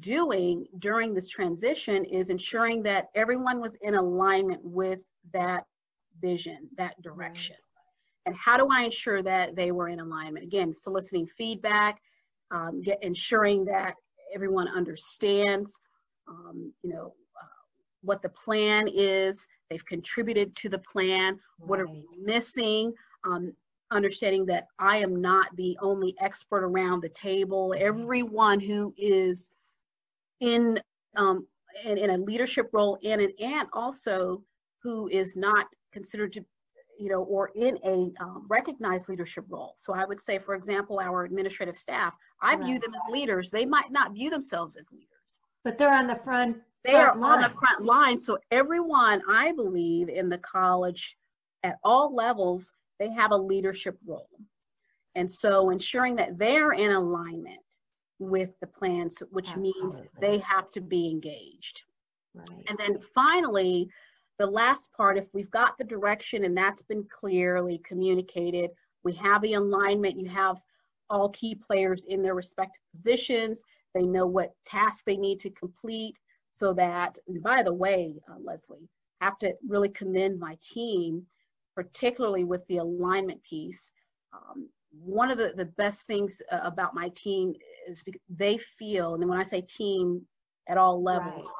doing 0.00 0.66
during 0.78 1.12
this 1.12 1.28
transition 1.28 2.04
is 2.04 2.30
ensuring 2.30 2.82
that 2.84 3.08
everyone 3.14 3.60
was 3.60 3.76
in 3.82 3.94
alignment 3.94 4.60
with 4.64 5.00
that 5.32 5.64
vision, 6.20 6.68
that 6.78 7.00
direction. 7.02 7.56
And 8.26 8.36
how 8.36 8.56
do 8.56 8.68
I 8.70 8.82
ensure 8.82 9.22
that 9.22 9.54
they 9.54 9.70
were 9.70 9.88
in 9.88 10.00
alignment? 10.00 10.44
Again, 10.44 10.74
soliciting 10.74 11.26
feedback, 11.26 12.02
um, 12.50 12.82
get, 12.82 13.02
ensuring 13.02 13.64
that 13.66 13.94
everyone 14.34 14.68
understands, 14.68 15.78
um, 16.28 16.72
you 16.82 16.90
know, 16.90 17.14
uh, 17.40 17.46
what 18.02 18.20
the 18.22 18.28
plan 18.28 18.88
is. 18.92 19.46
They've 19.70 19.84
contributed 19.84 20.54
to 20.56 20.68
the 20.68 20.80
plan. 20.80 21.38
What 21.58 21.80
are 21.80 21.86
we 21.86 22.04
missing? 22.20 22.92
Um, 23.24 23.52
understanding 23.92 24.44
that 24.46 24.66
I 24.80 24.98
am 24.98 25.20
not 25.20 25.54
the 25.56 25.78
only 25.80 26.16
expert 26.20 26.64
around 26.64 27.02
the 27.02 27.08
table. 27.10 27.74
Everyone 27.78 28.58
who 28.58 28.92
is 28.98 29.50
in 30.40 30.80
um, 31.16 31.46
in, 31.84 31.98
in 31.98 32.10
a 32.10 32.18
leadership 32.18 32.70
role 32.72 32.98
and 33.04 33.20
an 33.20 33.32
and 33.40 33.68
also 33.72 34.42
who 34.82 35.08
is 35.08 35.36
not 35.36 35.66
considered 35.92 36.32
to 36.32 36.44
you 36.98 37.08
know 37.08 37.22
or 37.24 37.50
in 37.54 37.78
a 37.84 38.12
um, 38.22 38.46
recognized 38.48 39.08
leadership 39.08 39.44
role 39.48 39.74
so 39.76 39.92
i 39.94 40.04
would 40.04 40.20
say 40.20 40.38
for 40.38 40.54
example 40.54 40.98
our 41.00 41.24
administrative 41.24 41.76
staff 41.76 42.14
i 42.42 42.54
right. 42.54 42.64
view 42.64 42.78
them 42.78 42.94
as 42.94 43.12
leaders 43.12 43.50
they 43.50 43.64
might 43.64 43.90
not 43.90 44.12
view 44.12 44.30
themselves 44.30 44.76
as 44.76 44.86
leaders 44.92 45.38
but 45.64 45.78
they're 45.78 45.92
on 45.92 46.06
the 46.06 46.20
front 46.24 46.56
they 46.84 46.94
are 46.94 47.12
on 47.12 47.40
the 47.42 47.48
front 47.48 47.84
line 47.84 48.18
so 48.18 48.38
everyone 48.50 49.20
i 49.28 49.52
believe 49.52 50.08
in 50.08 50.28
the 50.28 50.38
college 50.38 51.16
at 51.64 51.76
all 51.82 52.14
levels 52.14 52.72
they 52.98 53.10
have 53.12 53.32
a 53.32 53.36
leadership 53.36 53.98
role. 54.06 54.28
And 55.14 55.30
so 55.30 55.70
ensuring 55.70 56.16
that 56.16 56.38
they're 56.38 56.72
in 56.72 56.92
alignment 56.92 57.60
with 58.18 58.50
the 58.60 58.66
plans, 58.66 59.22
which 59.30 59.50
Absolutely. 59.50 59.82
means 59.82 60.00
they 60.20 60.38
have 60.38 60.70
to 60.72 60.80
be 60.80 61.08
engaged. 61.08 61.82
Right. 62.34 62.64
And 62.68 62.78
then 62.78 62.98
finally, 63.14 63.88
the 64.38 64.46
last 64.46 64.92
part, 64.92 65.18
if 65.18 65.26
we've 65.32 65.50
got 65.50 65.78
the 65.78 65.84
direction 65.84 66.44
and 66.44 66.56
that's 66.56 66.82
been 66.82 67.04
clearly 67.10 67.78
communicated, 67.78 68.70
we 69.02 69.12
have 69.14 69.42
the 69.42 69.54
alignment, 69.54 70.18
you 70.18 70.28
have 70.28 70.60
all 71.08 71.28
key 71.30 71.54
players 71.54 72.04
in 72.04 72.22
their 72.22 72.34
respective 72.34 72.82
positions, 72.92 73.62
they 73.94 74.02
know 74.02 74.26
what 74.26 74.54
tasks 74.64 75.02
they 75.06 75.16
need 75.16 75.38
to 75.40 75.50
complete 75.50 76.18
so 76.48 76.72
that, 76.74 77.18
by 77.42 77.62
the 77.62 77.72
way, 77.72 78.14
uh, 78.28 78.36
Leslie, 78.42 78.88
I 79.20 79.26
have 79.26 79.38
to 79.38 79.54
really 79.66 79.88
commend 79.88 80.38
my 80.38 80.56
team 80.60 81.26
particularly 81.76 82.42
with 82.42 82.66
the 82.66 82.78
alignment 82.78 83.40
piece. 83.42 83.92
Um, 84.32 84.68
one 84.90 85.30
of 85.30 85.36
the, 85.36 85.52
the 85.54 85.66
best 85.66 86.06
things 86.06 86.40
uh, 86.50 86.60
about 86.62 86.94
my 86.94 87.10
team 87.10 87.54
is 87.86 88.02
they 88.30 88.56
feel, 88.56 89.14
and 89.14 89.28
when 89.28 89.38
I 89.38 89.44
say 89.44 89.60
team 89.60 90.26
at 90.68 90.78
all 90.78 91.02
levels, 91.02 91.52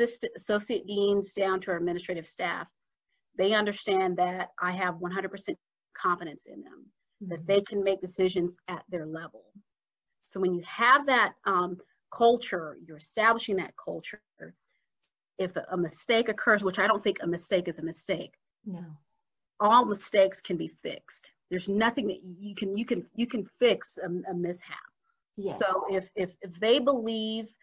right. 0.00 0.30
associate 0.36 0.86
deans 0.86 1.32
down 1.32 1.60
to 1.60 1.70
our 1.70 1.76
administrative 1.76 2.26
staff, 2.26 2.68
they 3.36 3.52
understand 3.52 4.16
that 4.18 4.50
I 4.60 4.72
have 4.72 4.96
100% 4.96 5.56
confidence 5.96 6.46
in 6.46 6.62
them, 6.62 6.86
mm-hmm. 7.22 7.30
that 7.30 7.46
they 7.46 7.62
can 7.62 7.82
make 7.82 8.00
decisions 8.00 8.56
at 8.68 8.82
their 8.88 9.06
level. 9.06 9.44
So 10.24 10.40
when 10.40 10.54
you 10.54 10.62
have 10.66 11.06
that 11.06 11.34
um, 11.44 11.78
culture, 12.12 12.76
you're 12.86 12.98
establishing 12.98 13.56
that 13.56 13.74
culture. 13.82 14.20
If 15.38 15.56
a, 15.56 15.64
a 15.70 15.76
mistake 15.76 16.28
occurs, 16.28 16.62
which 16.62 16.78
I 16.78 16.86
don't 16.86 17.02
think 17.02 17.18
a 17.22 17.26
mistake 17.26 17.68
is 17.68 17.78
a 17.78 17.82
mistake. 17.82 18.34
No 18.66 18.84
all 19.62 19.84
mistakes 19.84 20.40
can 20.40 20.56
be 20.56 20.68
fixed. 20.68 21.30
There's 21.48 21.68
nothing 21.68 22.06
that 22.08 22.18
you 22.22 22.54
can 22.54 22.76
you 22.76 22.84
can 22.84 23.06
you 23.14 23.26
can 23.26 23.44
fix 23.44 23.98
a, 23.98 24.30
a 24.30 24.34
mishap. 24.34 24.76
Yes. 25.36 25.58
So 25.58 25.84
if 25.90 26.10
if 26.16 26.34
if 26.42 26.58
they 26.58 26.78
believe 26.78 27.54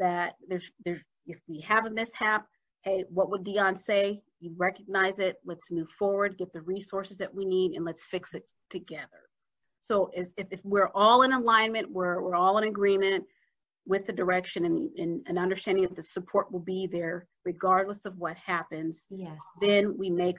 that 0.00 0.34
there's 0.48 0.70
there's 0.84 1.02
if 1.26 1.38
we 1.48 1.60
have 1.60 1.86
a 1.86 1.90
mishap, 1.90 2.46
hey, 2.82 3.04
what 3.08 3.30
would 3.30 3.44
Dion 3.44 3.76
say? 3.76 4.22
You 4.40 4.54
recognize 4.56 5.18
it. 5.18 5.36
Let's 5.44 5.70
move 5.70 5.88
forward, 5.90 6.38
get 6.38 6.52
the 6.52 6.60
resources 6.60 7.18
that 7.18 7.34
we 7.34 7.44
need, 7.44 7.72
and 7.72 7.84
let's 7.84 8.04
fix 8.04 8.34
it 8.34 8.44
together. 8.68 9.30
So 9.80 10.10
if, 10.14 10.28
if 10.36 10.60
we're 10.64 10.90
all 10.94 11.22
in 11.22 11.32
alignment, 11.32 11.90
we're 11.90 12.22
we're 12.22 12.34
all 12.34 12.58
in 12.58 12.64
agreement 12.64 13.24
with 13.86 14.06
the 14.06 14.12
direction 14.12 14.64
and, 14.64 14.90
and, 14.96 15.20
and 15.26 15.38
understanding 15.38 15.84
that 15.84 15.94
the 15.94 16.02
support 16.02 16.50
will 16.50 16.60
be 16.60 16.86
there 16.86 17.26
regardless 17.44 18.06
of 18.06 18.16
what 18.16 18.36
happens. 18.36 19.06
Yes. 19.10 19.36
Then 19.60 19.94
we 19.98 20.08
make 20.08 20.38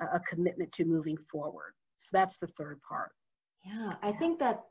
a 0.00 0.18
commitment 0.20 0.72
to 0.72 0.84
moving 0.84 1.16
forward. 1.30 1.74
So 1.98 2.16
that's 2.16 2.36
the 2.36 2.48
third 2.48 2.80
part. 2.88 3.12
Yeah, 3.64 3.92
I 4.02 4.12
think 4.12 4.38
that 4.40 4.62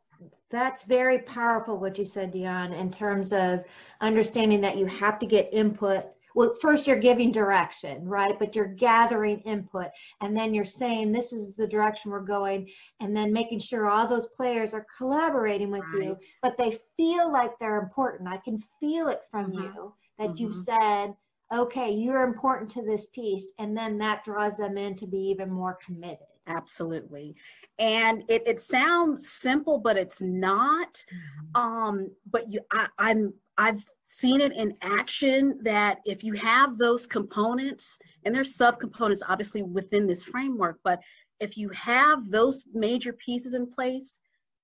that's 0.49 0.83
very 0.83 1.19
powerful 1.19 1.77
what 1.77 1.97
you 1.97 2.05
said, 2.05 2.31
Dion, 2.31 2.73
in 2.73 2.89
terms 2.89 3.31
of 3.33 3.63
understanding 4.01 4.61
that 4.61 4.77
you 4.77 4.85
have 4.87 5.19
to 5.19 5.25
get 5.25 5.53
input 5.53 6.05
well, 6.35 6.53
first 6.61 6.87
you're 6.87 6.97
giving 6.97 7.31
direction, 7.31 8.07
right? 8.07 8.37
But 8.37 8.55
you're 8.55 8.67
gathering 8.67 9.39
input 9.41 9.87
and 10.21 10.35
then 10.35 10.53
you're 10.53 10.65
saying 10.65 11.11
this 11.11 11.33
is 11.33 11.55
the 11.55 11.67
direction 11.67 12.11
we're 12.11 12.21
going 12.21 12.69
and 12.99 13.15
then 13.15 13.33
making 13.33 13.59
sure 13.59 13.89
all 13.89 14.07
those 14.07 14.27
players 14.27 14.73
are 14.73 14.85
collaborating 14.95 15.71
with 15.71 15.83
right. 15.93 16.03
you, 16.03 16.17
but 16.41 16.57
they 16.57 16.79
feel 16.97 17.31
like 17.31 17.57
they're 17.59 17.81
important. 17.81 18.29
I 18.29 18.37
can 18.37 18.63
feel 18.79 19.07
it 19.07 19.21
from 19.31 19.51
mm-hmm. 19.51 19.63
you 19.63 19.93
that 20.17 20.29
mm-hmm. 20.29 20.43
you've 20.43 20.55
said, 20.55 21.13
okay, 21.51 21.91
you're 21.91 22.23
important 22.23 22.69
to 22.71 22.83
this 22.83 23.07
piece. 23.13 23.51
And 23.57 23.75
then 23.75 23.97
that 23.97 24.23
draws 24.23 24.55
them 24.55 24.77
in 24.77 24.95
to 24.97 25.07
be 25.07 25.17
even 25.17 25.51
more 25.51 25.77
committed. 25.83 26.28
Absolutely. 26.49 27.35
And 27.77 28.23
it, 28.27 28.41
it 28.47 28.61
sounds 28.61 29.29
simple, 29.29 29.77
but 29.77 29.97
it's 29.97 30.19
not. 30.19 30.93
Mm-hmm. 30.95 31.61
Um, 31.61 32.11
but 32.29 32.51
you 32.51 32.59
I, 32.71 32.87
I'm 32.97 33.33
I've 33.57 33.83
seen 34.05 34.41
it 34.41 34.53
in 34.53 34.75
action 34.81 35.59
that 35.63 35.99
if 36.05 36.23
you 36.23 36.33
have 36.33 36.77
those 36.77 37.05
components, 37.05 37.99
and 38.25 38.33
there's 38.33 38.57
subcomponents 38.57 39.19
obviously 39.27 39.61
within 39.61 40.07
this 40.07 40.23
framework, 40.23 40.79
but 40.83 40.99
if 41.39 41.57
you 41.57 41.69
have 41.69 42.29
those 42.29 42.65
major 42.73 43.13
pieces 43.13 43.53
in 43.53 43.69
place, 43.69 44.19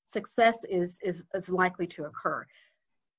success 0.05 0.65
is 0.69 0.99
is, 1.03 1.23
is 1.35 1.49
likely 1.49 1.85
to 1.87 2.05
occur. 2.05 2.45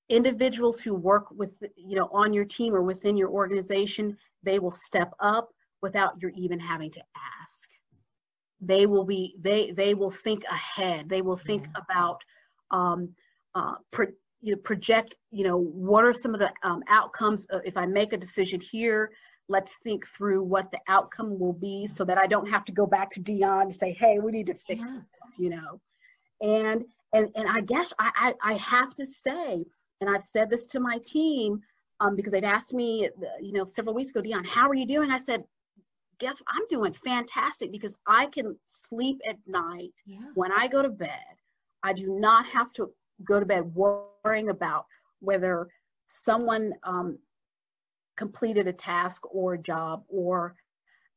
Individuals 0.08 0.80
who 0.80 0.94
work 0.94 1.30
with 1.30 1.50
you 1.76 1.96
know 1.96 2.08
on 2.12 2.32
your 2.32 2.44
team 2.44 2.74
or 2.74 2.82
within 2.82 3.16
your 3.16 3.30
organization, 3.30 4.16
they 4.42 4.58
will 4.58 4.72
step 4.72 5.12
up 5.20 5.50
without 5.82 6.20
your 6.20 6.32
even 6.34 6.58
having 6.58 6.90
to 6.90 7.02
ask. 7.42 7.68
They 8.66 8.86
will 8.86 9.04
be 9.04 9.34
they 9.40 9.70
they 9.70 9.94
will 9.94 10.10
think 10.10 10.44
ahead. 10.44 11.08
They 11.08 11.22
will 11.22 11.36
think 11.36 11.64
yeah. 11.66 11.82
about 11.84 12.18
um, 12.70 13.14
uh, 13.54 13.74
pro, 13.90 14.06
you 14.40 14.54
know, 14.54 14.60
project, 14.62 15.14
you 15.30 15.44
know, 15.44 15.58
what 15.58 16.04
are 16.04 16.12
some 16.12 16.34
of 16.34 16.40
the 16.40 16.52
um, 16.62 16.82
outcomes 16.88 17.46
of, 17.46 17.62
if 17.64 17.76
I 17.76 17.86
make 17.86 18.12
a 18.12 18.16
decision 18.16 18.60
here, 18.60 19.10
let's 19.48 19.78
think 19.84 20.06
through 20.06 20.42
what 20.42 20.70
the 20.70 20.78
outcome 20.88 21.38
will 21.38 21.52
be 21.52 21.86
so 21.86 22.04
that 22.04 22.18
I 22.18 22.26
don't 22.26 22.48
have 22.48 22.64
to 22.66 22.72
go 22.72 22.86
back 22.86 23.10
to 23.12 23.20
Dion 23.20 23.68
to 23.68 23.74
say, 23.74 23.92
hey, 23.92 24.18
we 24.18 24.32
need 24.32 24.46
to 24.48 24.54
fix 24.54 24.82
yeah. 24.84 24.98
this, 24.98 25.34
you 25.38 25.50
know. 25.50 25.80
And 26.42 26.84
and 27.12 27.28
and 27.34 27.48
I 27.48 27.60
guess 27.60 27.92
I, 27.98 28.34
I, 28.42 28.52
I 28.52 28.54
have 28.54 28.94
to 28.96 29.06
say, 29.06 29.64
and 30.00 30.10
I've 30.10 30.22
said 30.22 30.50
this 30.50 30.66
to 30.68 30.80
my 30.80 30.98
team, 31.06 31.60
um, 32.00 32.16
because 32.16 32.32
they've 32.32 32.44
asked 32.44 32.74
me, 32.74 33.08
you 33.40 33.52
know, 33.52 33.64
several 33.64 33.94
weeks 33.94 34.10
ago, 34.10 34.20
Dion, 34.20 34.44
how 34.44 34.68
are 34.68 34.74
you 34.74 34.86
doing? 34.86 35.10
I 35.10 35.18
said, 35.18 35.44
guess 36.18 36.40
what? 36.40 36.48
I'm 36.50 36.66
doing 36.68 36.92
fantastic 36.92 37.72
because 37.72 37.96
I 38.06 38.26
can 38.26 38.56
sleep 38.64 39.20
at 39.28 39.36
night 39.46 39.92
yeah. 40.06 40.18
when 40.34 40.52
I 40.52 40.68
go 40.68 40.82
to 40.82 40.88
bed. 40.88 41.10
I 41.82 41.92
do 41.92 42.18
not 42.18 42.46
have 42.46 42.72
to 42.74 42.90
go 43.24 43.38
to 43.38 43.46
bed 43.46 43.74
worrying 43.74 44.48
about 44.48 44.86
whether 45.20 45.68
someone 46.06 46.72
um, 46.84 47.18
completed 48.16 48.66
a 48.66 48.72
task 48.72 49.22
or 49.32 49.54
a 49.54 49.62
job 49.62 50.04
or 50.08 50.54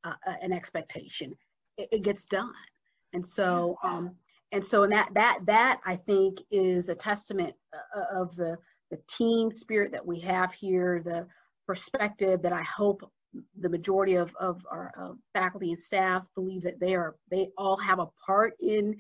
uh, 0.04 0.14
an 0.42 0.52
expectation. 0.54 1.36
It, 1.78 1.90
it, 1.92 2.04
gets 2.04 2.26
done, 2.26 2.52
and 3.14 3.26
so 3.26 3.78
um, 3.84 4.16
and 4.52 4.64
so 4.64 4.84
and 4.84 4.92
that 4.92 5.10
that 5.14 5.40
that 5.46 5.80
I 5.86 5.96
think 5.96 6.40
is 6.52 6.90
a 6.90 6.96
testament 6.96 7.54
uh, 7.74 8.00
uh, 8.00 8.22
of 8.22 8.36
the 8.36 8.58
the 8.92 9.00
team 9.08 9.52
spirit 9.52 9.92
that 9.92 10.06
we 10.06 10.20
have 10.22 10.54
here, 10.54 11.02
the 11.04 11.26
perspective 11.68 12.42
that 12.42 12.54
I 12.54 12.64
hope 12.64 13.10
the 13.60 13.70
majority 13.70 14.16
of, 14.16 14.36
of 14.40 14.66
our 14.72 14.92
uh, 15.00 15.14
faculty 15.34 15.70
and 15.70 15.80
staff 15.80 16.26
believe 16.36 16.62
that 16.64 16.80
they 16.80 16.96
are 16.96 17.16
they 17.30 17.50
all 17.58 17.78
have 17.78 18.00
a 18.00 18.08
part 18.26 18.54
in 18.60 18.96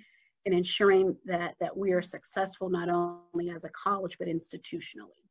in 0.45 0.53
ensuring 0.53 1.15
that, 1.25 1.55
that 1.59 1.75
we 1.75 1.91
are 1.91 2.01
successful 2.01 2.69
not 2.69 2.89
only 2.89 3.49
as 3.49 3.65
a 3.65 3.69
college 3.69 4.17
but 4.17 4.27
institutionally. 4.27 5.25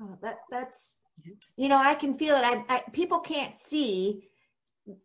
Oh, 0.00 0.18
that 0.22 0.38
that's 0.50 0.94
you 1.56 1.68
know 1.68 1.78
I 1.78 1.94
can 1.94 2.16
feel 2.16 2.36
it. 2.36 2.44
I, 2.44 2.64
I 2.68 2.82
people 2.92 3.20
can't 3.20 3.54
see 3.54 4.28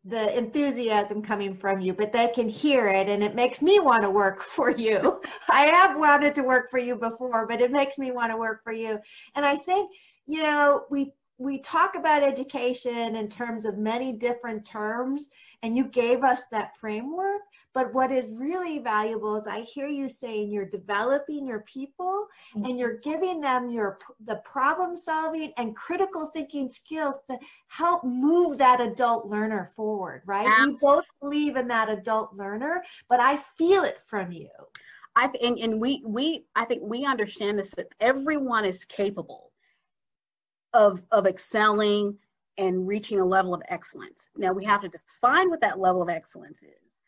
the 0.06 0.36
enthusiasm 0.36 1.22
coming 1.22 1.56
from 1.56 1.80
you, 1.82 1.94
but 1.94 2.12
they 2.12 2.30
can 2.30 2.50
hear 2.50 2.88
it, 2.88 3.08
and 3.08 3.22
it 3.22 3.36
makes 3.36 3.62
me 3.62 3.80
want 3.80 4.04
to 4.04 4.10
work 4.10 4.42
for 4.56 4.72
you. 4.72 5.22
I 5.50 5.66
have 5.66 6.00
wanted 6.00 6.34
to 6.36 6.44
work 6.44 6.72
for 6.72 6.80
you 6.80 6.96
before, 6.96 7.46
but 7.46 7.62
it 7.62 7.72
makes 7.72 7.98
me 7.98 8.12
want 8.12 8.32
to 8.32 8.38
work 8.38 8.64
for 8.64 8.74
you. 8.74 9.00
And 9.36 9.46
I 9.46 9.56
think 9.56 9.92
you 10.26 10.42
know 10.44 10.86
we 10.90 11.14
we 11.40 11.60
talk 11.60 11.96
about 11.96 12.24
education 12.24 13.16
in 13.16 13.30
terms 13.30 13.66
of 13.66 13.78
many 13.78 14.12
different 14.12 14.66
terms, 14.66 15.30
and 15.62 15.78
you 15.78 15.86
gave 15.86 16.24
us 16.24 16.42
that 16.52 16.76
framework. 16.78 17.42
But 17.74 17.94
what 17.94 18.12
is 18.12 18.26
really 18.32 18.80
valuable 18.80 19.36
is 19.36 19.46
I 19.46 19.62
hear 19.62 19.88
you 19.88 20.10
saying 20.10 20.52
you're 20.52 20.66
developing 20.66 21.46
your 21.46 21.60
people 21.62 22.28
mm-hmm. 22.56 22.66
and 22.66 22.80
you're 22.80 22.98
giving 22.98 23.40
them 23.40 23.70
your 23.70 24.00
the 24.26 24.38
problem 24.38 24.96
solving 24.96 25.54
and 25.58 25.76
critical 25.76 26.32
thinking 26.34 26.72
skills 26.72 27.18
to 27.30 27.38
help 27.68 28.04
move 28.04 28.58
that 28.58 28.82
adult 28.82 29.28
learner 29.28 29.72
forward, 29.76 30.24
right? 30.26 30.48
Absolutely. 30.48 30.74
We 30.74 30.80
both 30.82 31.06
believe 31.22 31.56
in 31.56 31.68
that 31.68 31.90
adult 31.90 32.34
learner, 32.34 32.84
but 33.10 33.20
I 33.20 33.38
feel 33.58 33.84
it 33.84 34.00
from 34.08 34.32
you. 34.32 34.50
I 35.16 35.30
and, 35.44 35.60
and 35.60 35.80
we 35.80 36.02
we 36.04 36.46
I 36.56 36.66
think 36.66 36.82
we 36.84 37.06
understand 37.06 37.60
this 37.60 37.72
that 37.72 37.90
everyone 38.00 38.66
is 38.66 38.86
capable 38.86 39.47
of 40.78 41.04
of 41.12 41.28
excelling 41.28 42.18
and 42.58 42.88
reaching 42.88 43.20
a 43.20 43.26
level 43.26 43.54
of 43.54 43.62
excellence. 43.68 44.30
Now 44.38 44.54
we 44.54 44.64
have 44.64 44.82
to 44.82 44.88
define 44.88 45.50
what 45.50 45.60
that 45.60 45.80
level 45.80 46.02
of 46.02 46.08
excellence 46.08 46.64
is 46.64 47.02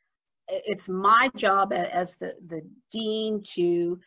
it's 0.50 0.90
my 0.90 1.30
job 1.36 1.74
as 1.74 2.16
the, 2.16 2.36
the 2.48 2.62
dean 2.92 3.42
to 3.54 4.00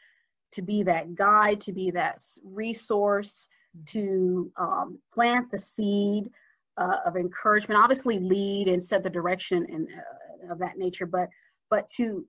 to 0.53 0.61
be 0.61 0.83
that 0.83 1.15
guide, 1.15 1.61
to 1.61 1.73
be 1.73 1.91
that 1.91 2.23
resource, 2.45 3.49
to 3.87 4.53
um, 4.59 4.99
plant 5.15 5.51
the 5.51 5.59
seed 5.59 6.31
uh, 6.77 6.99
of 7.07 7.17
encouragement. 7.17 7.81
Obviously, 7.81 8.19
lead 8.19 8.69
and 8.69 8.85
set 8.85 9.03
the 9.03 9.09
direction 9.09 9.65
and 9.71 9.89
uh, 9.89 10.53
of 10.53 10.59
that 10.59 10.77
nature, 10.77 11.07
but 11.07 11.29
but 11.71 11.89
to 11.91 12.27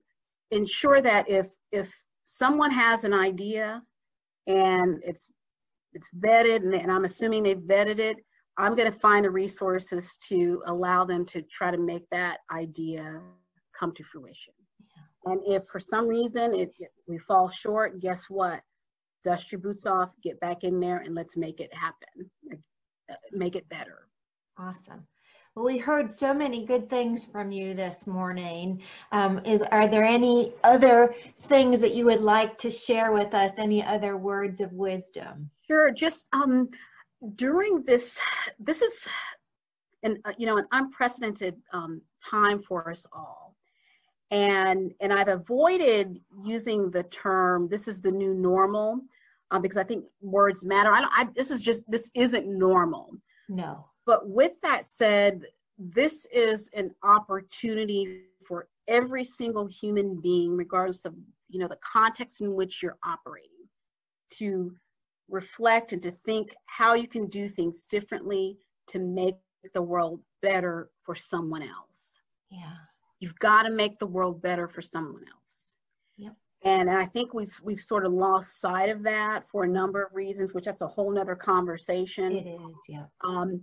ensure 0.50 1.02
that 1.02 1.28
if 1.28 1.54
if 1.72 1.92
someone 2.24 2.70
has 2.70 3.04
an 3.04 3.12
idea 3.12 3.82
and 4.46 5.02
it's 5.04 5.30
it's 5.94 6.08
vetted, 6.18 6.56
and, 6.56 6.74
and 6.74 6.90
I'm 6.90 7.04
assuming 7.04 7.42
they've 7.42 7.58
vetted 7.58 7.98
it, 7.98 8.16
I'm 8.56 8.74
going 8.74 8.90
to 8.90 8.98
find 8.98 9.24
the 9.24 9.30
resources 9.30 10.16
to 10.28 10.62
allow 10.66 11.04
them 11.04 11.24
to 11.26 11.42
try 11.42 11.70
to 11.70 11.78
make 11.78 12.08
that 12.10 12.38
idea 12.52 13.20
come 13.78 13.92
to 13.94 14.04
fruition. 14.04 14.54
Yeah. 14.80 15.32
And 15.32 15.40
if 15.46 15.64
for 15.66 15.80
some 15.80 16.06
reason 16.06 16.54
it, 16.54 16.70
we 17.06 17.18
fall 17.18 17.48
short, 17.48 18.00
guess 18.00 18.26
what? 18.28 18.60
Dust 19.24 19.50
your 19.50 19.60
boots 19.60 19.86
off, 19.86 20.10
get 20.22 20.38
back 20.40 20.64
in 20.64 20.78
there, 20.78 20.98
and 20.98 21.14
let's 21.14 21.36
make 21.36 21.60
it 21.60 21.70
happen. 21.74 22.30
Uh, 23.10 23.14
make 23.32 23.56
it 23.56 23.68
better. 23.68 24.08
Awesome. 24.58 25.06
Well, 25.54 25.64
we 25.66 25.78
heard 25.78 26.12
so 26.12 26.34
many 26.34 26.66
good 26.66 26.90
things 26.90 27.24
from 27.24 27.52
you 27.52 27.74
this 27.74 28.06
morning. 28.06 28.82
Um, 29.12 29.40
is, 29.44 29.60
are 29.70 29.86
there 29.86 30.04
any 30.04 30.52
other 30.64 31.14
things 31.42 31.80
that 31.80 31.94
you 31.94 32.04
would 32.06 32.22
like 32.22 32.58
to 32.58 32.70
share 32.70 33.12
with 33.12 33.34
us? 33.34 33.52
Any 33.58 33.84
other 33.84 34.16
words 34.16 34.60
of 34.60 34.72
wisdom? 34.72 35.48
Sure. 35.66 35.92
Just 35.92 36.26
um, 36.32 36.68
during 37.36 37.84
this, 37.84 38.20
this 38.58 38.82
is 38.82 39.06
an 40.02 40.20
uh, 40.24 40.32
you 40.36 40.46
know 40.46 40.58
an 40.58 40.66
unprecedented 40.72 41.56
um, 41.72 42.00
time 42.28 42.60
for 42.60 42.90
us 42.90 43.06
all 43.12 43.54
and 44.30 44.92
and 45.00 45.12
I've 45.12 45.28
avoided 45.28 46.20
using 46.44 46.90
the 46.90 47.04
term 47.04 47.68
"this 47.68 47.88
is 47.88 48.00
the 48.00 48.10
new 48.10 48.34
normal" 48.34 49.00
uh, 49.50 49.58
because 49.58 49.76
I 49.76 49.84
think 49.84 50.04
words 50.20 50.64
matter. 50.64 50.92
I 50.92 51.00
don't. 51.00 51.12
I, 51.16 51.28
this 51.36 51.50
is 51.50 51.62
just 51.62 51.88
this 51.90 52.10
isn't 52.14 52.46
normal. 52.46 53.10
No. 53.48 53.86
But 54.06 54.28
with 54.28 54.60
that 54.62 54.86
said, 54.86 55.42
this 55.78 56.26
is 56.32 56.70
an 56.74 56.94
opportunity 57.02 58.22
for 58.46 58.68
every 58.86 59.24
single 59.24 59.66
human 59.66 60.20
being, 60.20 60.56
regardless 60.56 61.04
of 61.04 61.14
you 61.48 61.60
know 61.60 61.68
the 61.68 61.78
context 61.82 62.40
in 62.40 62.54
which 62.54 62.82
you're 62.82 62.98
operating, 63.04 63.50
to 64.30 64.74
reflect 65.28 65.92
and 65.92 66.02
to 66.02 66.10
think 66.10 66.54
how 66.66 66.94
you 66.94 67.08
can 67.08 67.26
do 67.28 67.48
things 67.48 67.84
differently 67.86 68.58
to 68.86 68.98
make 68.98 69.36
the 69.72 69.82
world 69.82 70.20
better 70.42 70.90
for 71.02 71.14
someone 71.14 71.62
else. 71.62 72.18
Yeah. 72.50 72.74
You've 73.20 73.38
got 73.38 73.62
to 73.62 73.70
make 73.70 73.98
the 73.98 74.06
world 74.06 74.42
better 74.42 74.68
for 74.68 74.82
someone 74.82 75.24
else. 75.32 75.74
Yep. 76.18 76.34
And 76.64 76.90
I 76.90 77.06
think 77.06 77.34
we've 77.34 77.58
we've 77.62 77.80
sort 77.80 78.04
of 78.04 78.12
lost 78.12 78.60
sight 78.60 78.90
of 78.90 79.02
that 79.04 79.48
for 79.50 79.64
a 79.64 79.68
number 79.68 80.02
of 80.02 80.14
reasons, 80.14 80.52
which 80.52 80.64
that's 80.64 80.82
a 80.82 80.86
whole 80.86 81.10
nother 81.10 81.34
conversation. 81.34 82.32
It 82.32 82.46
is, 82.46 82.76
yeah. 82.88 83.04
Um, 83.24 83.62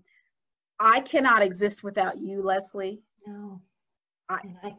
I 0.81 0.99
cannot 1.01 1.43
exist 1.43 1.83
without 1.83 2.17
you, 2.17 2.41
Leslie. 2.41 3.01
No. 3.27 3.61
I, 4.29 4.39
I, 4.63 4.75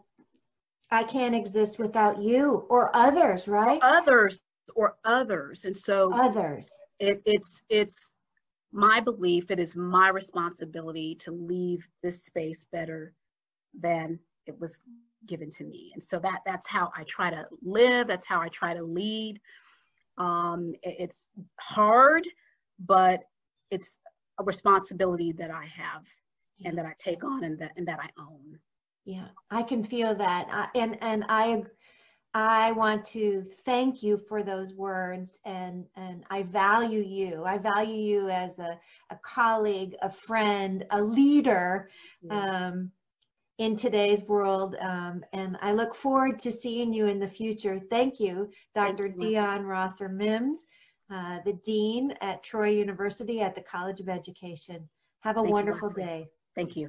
I 0.90 1.02
can't 1.04 1.34
exist 1.34 1.78
without 1.78 2.20
you 2.20 2.66
or 2.68 2.94
others, 2.94 3.46
right? 3.46 3.80
Or 3.82 3.86
others 3.86 4.42
or 4.74 4.96
others. 5.04 5.64
And 5.64 5.76
so 5.76 6.12
others. 6.12 6.68
It, 6.98 7.22
it's 7.24 7.62
it's 7.68 8.14
my 8.72 9.00
belief, 9.00 9.50
it 9.50 9.60
is 9.60 9.76
my 9.76 10.08
responsibility 10.08 11.14
to 11.20 11.30
leave 11.30 11.86
this 12.02 12.24
space 12.24 12.64
better 12.72 13.12
than 13.78 14.18
it 14.46 14.58
was 14.60 14.80
given 15.26 15.50
to 15.50 15.64
me 15.64 15.90
and 15.94 16.02
so 16.02 16.18
that 16.18 16.40
that's 16.44 16.66
how 16.66 16.90
i 16.96 17.04
try 17.04 17.30
to 17.30 17.46
live 17.62 18.06
that's 18.08 18.26
how 18.26 18.40
i 18.40 18.48
try 18.48 18.74
to 18.74 18.82
lead 18.82 19.40
um, 20.18 20.74
it, 20.82 20.96
it's 20.98 21.28
hard 21.60 22.26
but 22.80 23.22
it's 23.70 23.98
a 24.42 24.44
responsibility 24.44 25.32
that 25.32 25.50
I 25.50 25.66
have 25.66 26.04
and 26.64 26.76
that 26.78 26.86
I 26.86 26.94
take 26.98 27.24
on 27.24 27.44
and 27.44 27.58
that 27.58 27.72
and 27.76 27.86
that 27.88 27.98
I 28.00 28.10
own. 28.20 28.58
Yeah, 29.04 29.28
I 29.50 29.62
can 29.62 29.82
feel 29.84 30.14
that. 30.14 30.46
I- 30.50 30.78
And, 30.78 30.96
and 31.00 31.24
I, 31.28 31.64
I 32.34 32.72
want 32.72 33.04
to 33.06 33.42
thank 33.64 34.02
you 34.02 34.16
for 34.16 34.42
those 34.42 34.72
words 34.74 35.38
and, 35.44 35.86
and 35.96 36.24
I 36.30 36.44
value 36.44 37.02
you. 37.02 37.44
I 37.44 37.58
value 37.58 37.94
you 37.94 38.30
as 38.30 38.58
a, 38.58 38.78
a 39.10 39.16
colleague, 39.22 39.96
a 40.02 40.10
friend, 40.10 40.84
a 40.90 41.02
leader 41.02 41.88
um, 42.30 42.90
in 43.58 43.76
today's 43.76 44.22
world. 44.22 44.76
Um, 44.80 45.24
and 45.32 45.58
I 45.60 45.72
look 45.72 45.94
forward 45.94 46.38
to 46.40 46.52
seeing 46.52 46.92
you 46.92 47.06
in 47.06 47.18
the 47.18 47.28
future. 47.28 47.80
Thank 47.90 48.18
you, 48.20 48.50
Thank 48.74 48.98
Dr. 48.98 49.08
you, 49.08 49.30
Dion 49.30 49.64
Rosser 49.66 50.08
Mims, 50.08 50.66
uh, 51.12 51.40
the 51.44 51.52
Dean 51.64 52.14
at 52.20 52.42
Troy 52.42 52.70
University 52.70 53.40
at 53.40 53.54
the 53.54 53.60
College 53.60 54.00
of 54.00 54.08
Education. 54.08 54.88
Have 55.20 55.36
a 55.36 55.42
Thank 55.42 55.52
wonderful 55.52 55.88
Leslie. 55.88 56.04
day. 56.04 56.26
Thank 56.54 56.70
you. 56.70 56.80